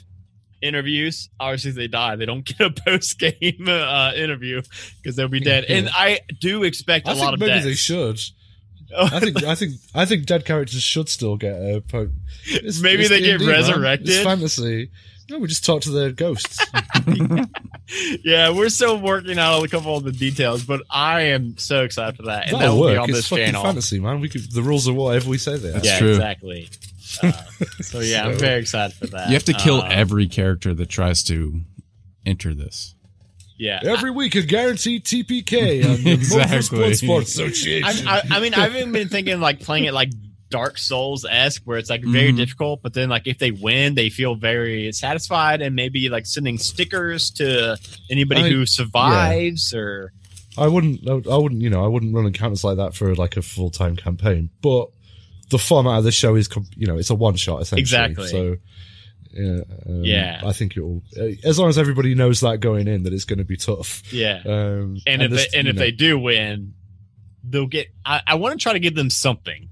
[0.62, 1.28] interviews.
[1.40, 4.62] Obviously, they die, they don't get a post game uh, interview
[5.02, 5.64] because they'll be dead.
[5.68, 7.64] And I do expect a I lot of maybe deaths.
[7.64, 8.20] they should.
[8.98, 11.80] I think I think I think dead characters should still get a.
[11.86, 12.10] Po-
[12.47, 13.55] it's, Maybe it's they get D&D, man.
[13.56, 14.09] resurrected.
[14.10, 14.90] It's fantasy.
[15.30, 16.59] No, we just talk to their ghosts.
[18.24, 22.16] yeah, we're still working out a couple of the details, but I am so excited
[22.16, 22.94] for that, and that That'll will work.
[22.94, 23.62] be on it's this fucking channel.
[23.62, 24.20] fantasy, man.
[24.20, 25.72] We could the rules are whatever we say they are.
[25.72, 26.10] That's yeah, true.
[26.10, 26.68] exactly.
[27.22, 27.32] Uh,
[27.82, 29.28] so yeah, I'm very excited for that.
[29.28, 31.60] You have to kill Uh, every character that tries to
[32.26, 32.94] enter this.
[33.59, 36.56] Yeah, Every week, a guaranteed TPK on the Exactly.
[36.56, 36.94] Exactly.
[36.94, 38.09] Sports Association.
[38.09, 40.10] I, I, I mean, I've even been thinking like playing it like
[40.51, 42.36] Dark Souls esque, where it's like very Mhm.
[42.39, 46.59] difficult, but then like if they win, they feel very satisfied, and maybe like sending
[46.59, 47.76] stickers to
[48.10, 50.12] anybody I- who survives, or
[50.59, 51.09] I wouldn't.
[51.09, 51.62] I wouldn't.
[51.62, 54.51] You know, I wouldn't run encounters like that for like a full time campaign.
[54.60, 54.89] But
[55.53, 57.81] the format of the show is, you know, it's a one shot essentially.
[57.83, 58.27] Exactly.
[58.29, 58.57] So,
[59.33, 60.41] yeah, um, Yeah.
[60.45, 61.03] I think it will.
[61.45, 64.03] As long as everybody knows that going in, that it's going to be tough.
[64.12, 64.43] yeah.
[64.45, 66.74] Um, and if this, they, and if know, they do win,
[67.45, 67.89] they'll get.
[68.05, 69.69] I, I want to try to give them something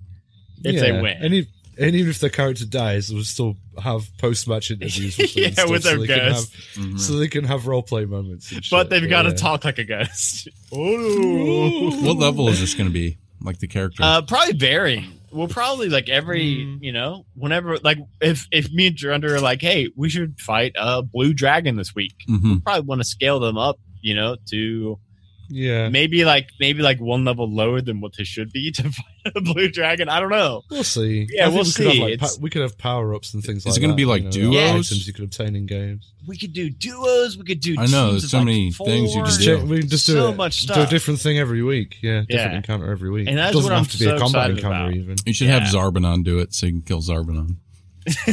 [0.65, 1.17] if they win.
[1.21, 1.47] and, if,
[1.79, 5.17] and even if the character dies, we'll still have post match interviews.
[5.19, 6.55] With Yeah, stuff with so their they ghost.
[6.55, 7.01] have- Mhm.
[7.01, 8.51] so they can have role play moments.
[8.53, 8.91] and but shit.
[8.91, 9.35] they've got to yeah.
[9.37, 10.49] talk like a ghost.
[10.73, 12.03] Oh.
[12.05, 13.19] What level is this going to be?
[13.43, 14.03] Like the character?
[14.03, 15.13] Uh, probably varying.
[15.33, 16.79] We'll probably like every Mm.
[16.83, 20.73] you know whenever like if if me and Drunder are like, hey, we should fight
[20.77, 22.15] a blue dragon this week.
[22.27, 24.99] hmm Probably want to scale them up, you know, to
[25.53, 29.33] Yeah, maybe like maybe like one level lower than what they should be to fight
[29.35, 30.09] a blue dragon.
[30.09, 30.63] I don't know.
[30.71, 31.27] we'll see.
[31.31, 32.17] Yeah, we'll we could have, see.
[32.17, 34.21] like, we could have power ups and things Is like it gonna that, be like
[34.35, 34.87] you know, duos?
[34.93, 36.13] Items you could obtain in games.
[36.27, 37.37] We could do duos.
[37.37, 37.75] We could do.
[37.79, 38.87] I know, there's so like, many four.
[38.87, 39.57] things you can Just do.
[39.59, 41.97] check, we can just do So it, much Do a different thing every week.
[42.03, 42.57] Yeah, different Yeah.
[42.57, 43.27] encounter every week.
[43.29, 44.95] And that's doesn't what have I'm to be so a combat excited encounter about.
[44.95, 45.17] even.
[45.27, 45.59] You should Yeah.
[45.61, 47.57] have Zarbanon do it so you can kill Zarbanon.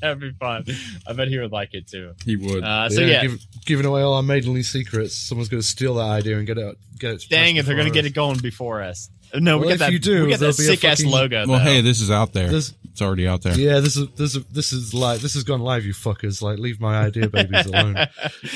[0.00, 0.64] That'd be fun.
[1.06, 2.12] I bet he would like it too.
[2.24, 2.62] He would.
[2.64, 5.14] Uh, so yeah, yeah, give- giving away all our maidenly secrets.
[5.16, 6.76] Someone's going to steal that idea and get it.
[6.98, 7.24] Get it.
[7.28, 9.10] dang if they're gonna get it going before us.
[9.34, 9.92] No, we Well, get if that.
[9.92, 11.44] you do, we get that there'll sick ass fucking- logo.
[11.48, 11.64] well, though.
[11.64, 12.48] hey, this is out there.
[12.48, 13.58] There's, it's already out there.
[13.58, 15.84] yeah, this is this is this is like this has gone live.
[15.84, 17.96] You fuckers, like leave my idea babies alone.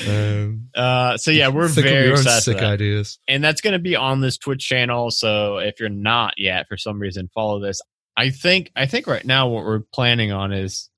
[0.07, 2.65] Um, uh, so yeah, we're very your own excited sick that.
[2.65, 3.19] ideas.
[3.27, 5.11] and that's going to be on this Twitch channel.
[5.11, 7.81] So if you're not yet, for some reason, follow this.
[8.19, 10.89] I think I think right now what we're planning on is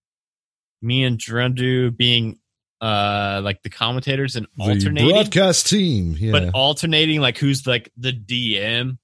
[0.81, 2.39] me and Drendu being
[2.81, 6.15] uh like the commentators and The alternating, broadcast team.
[6.17, 8.97] Yeah, but alternating like who's like the DM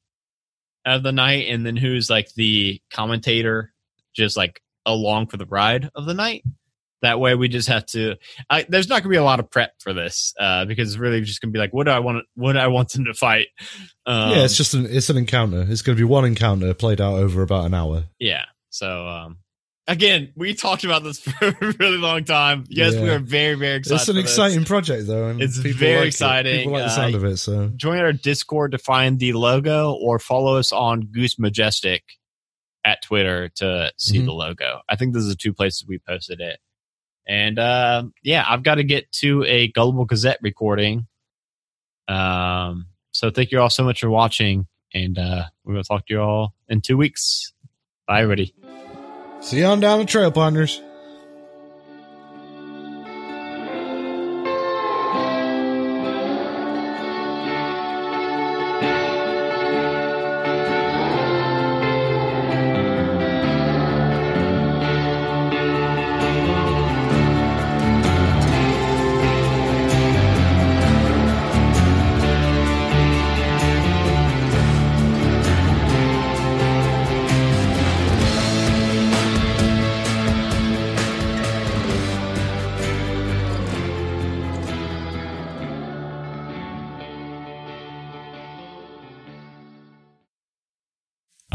[0.84, 3.72] of the night, and then who's like the commentator,
[4.16, 6.44] just like along for the ride of the night.
[7.04, 8.16] That way, we just have to.
[8.50, 10.98] I, there's not going to be a lot of prep for this uh, because it's
[10.98, 12.26] really just going to be like, what do I want?
[12.36, 13.48] What do I want them to fight?
[14.08, 15.66] Um, yeah, it's just an it's an encounter.
[15.70, 18.06] It's going to be one encounter played out over about an hour.
[18.20, 18.46] yeah.
[18.70, 19.38] So um,
[19.88, 22.64] again, we talked about this for a really long time.
[22.68, 24.00] Yes, we are very very excited.
[24.02, 24.24] it's an this.
[24.26, 26.08] exciting project though, and It's very like it.
[26.08, 26.58] exciting.
[26.60, 27.38] People like the Uh, sound of it.
[27.38, 32.04] So Join our Discord to find the logo, or follow us on Goose Majestic
[32.86, 34.26] at Twitter to see Mhm.
[34.26, 34.82] the logo.
[34.90, 36.60] I think those are the two places we posted it.
[37.28, 41.08] And uh, yeah, I've got to get to a Gullible Gazette recording.
[42.08, 46.14] Um, so thank you all so much for watching, and uh, we're gonna talk to
[46.14, 47.52] you all in two weeks.
[48.08, 48.54] Bye, everybody.
[49.42, 50.82] See you on down the trail, partners.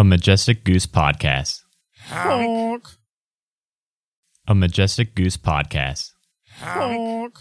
[0.02, 1.60] A Majestic Goose Podcast.
[4.48, 6.10] A Majestic Goose Podcast.
[6.58, 7.38] Honk.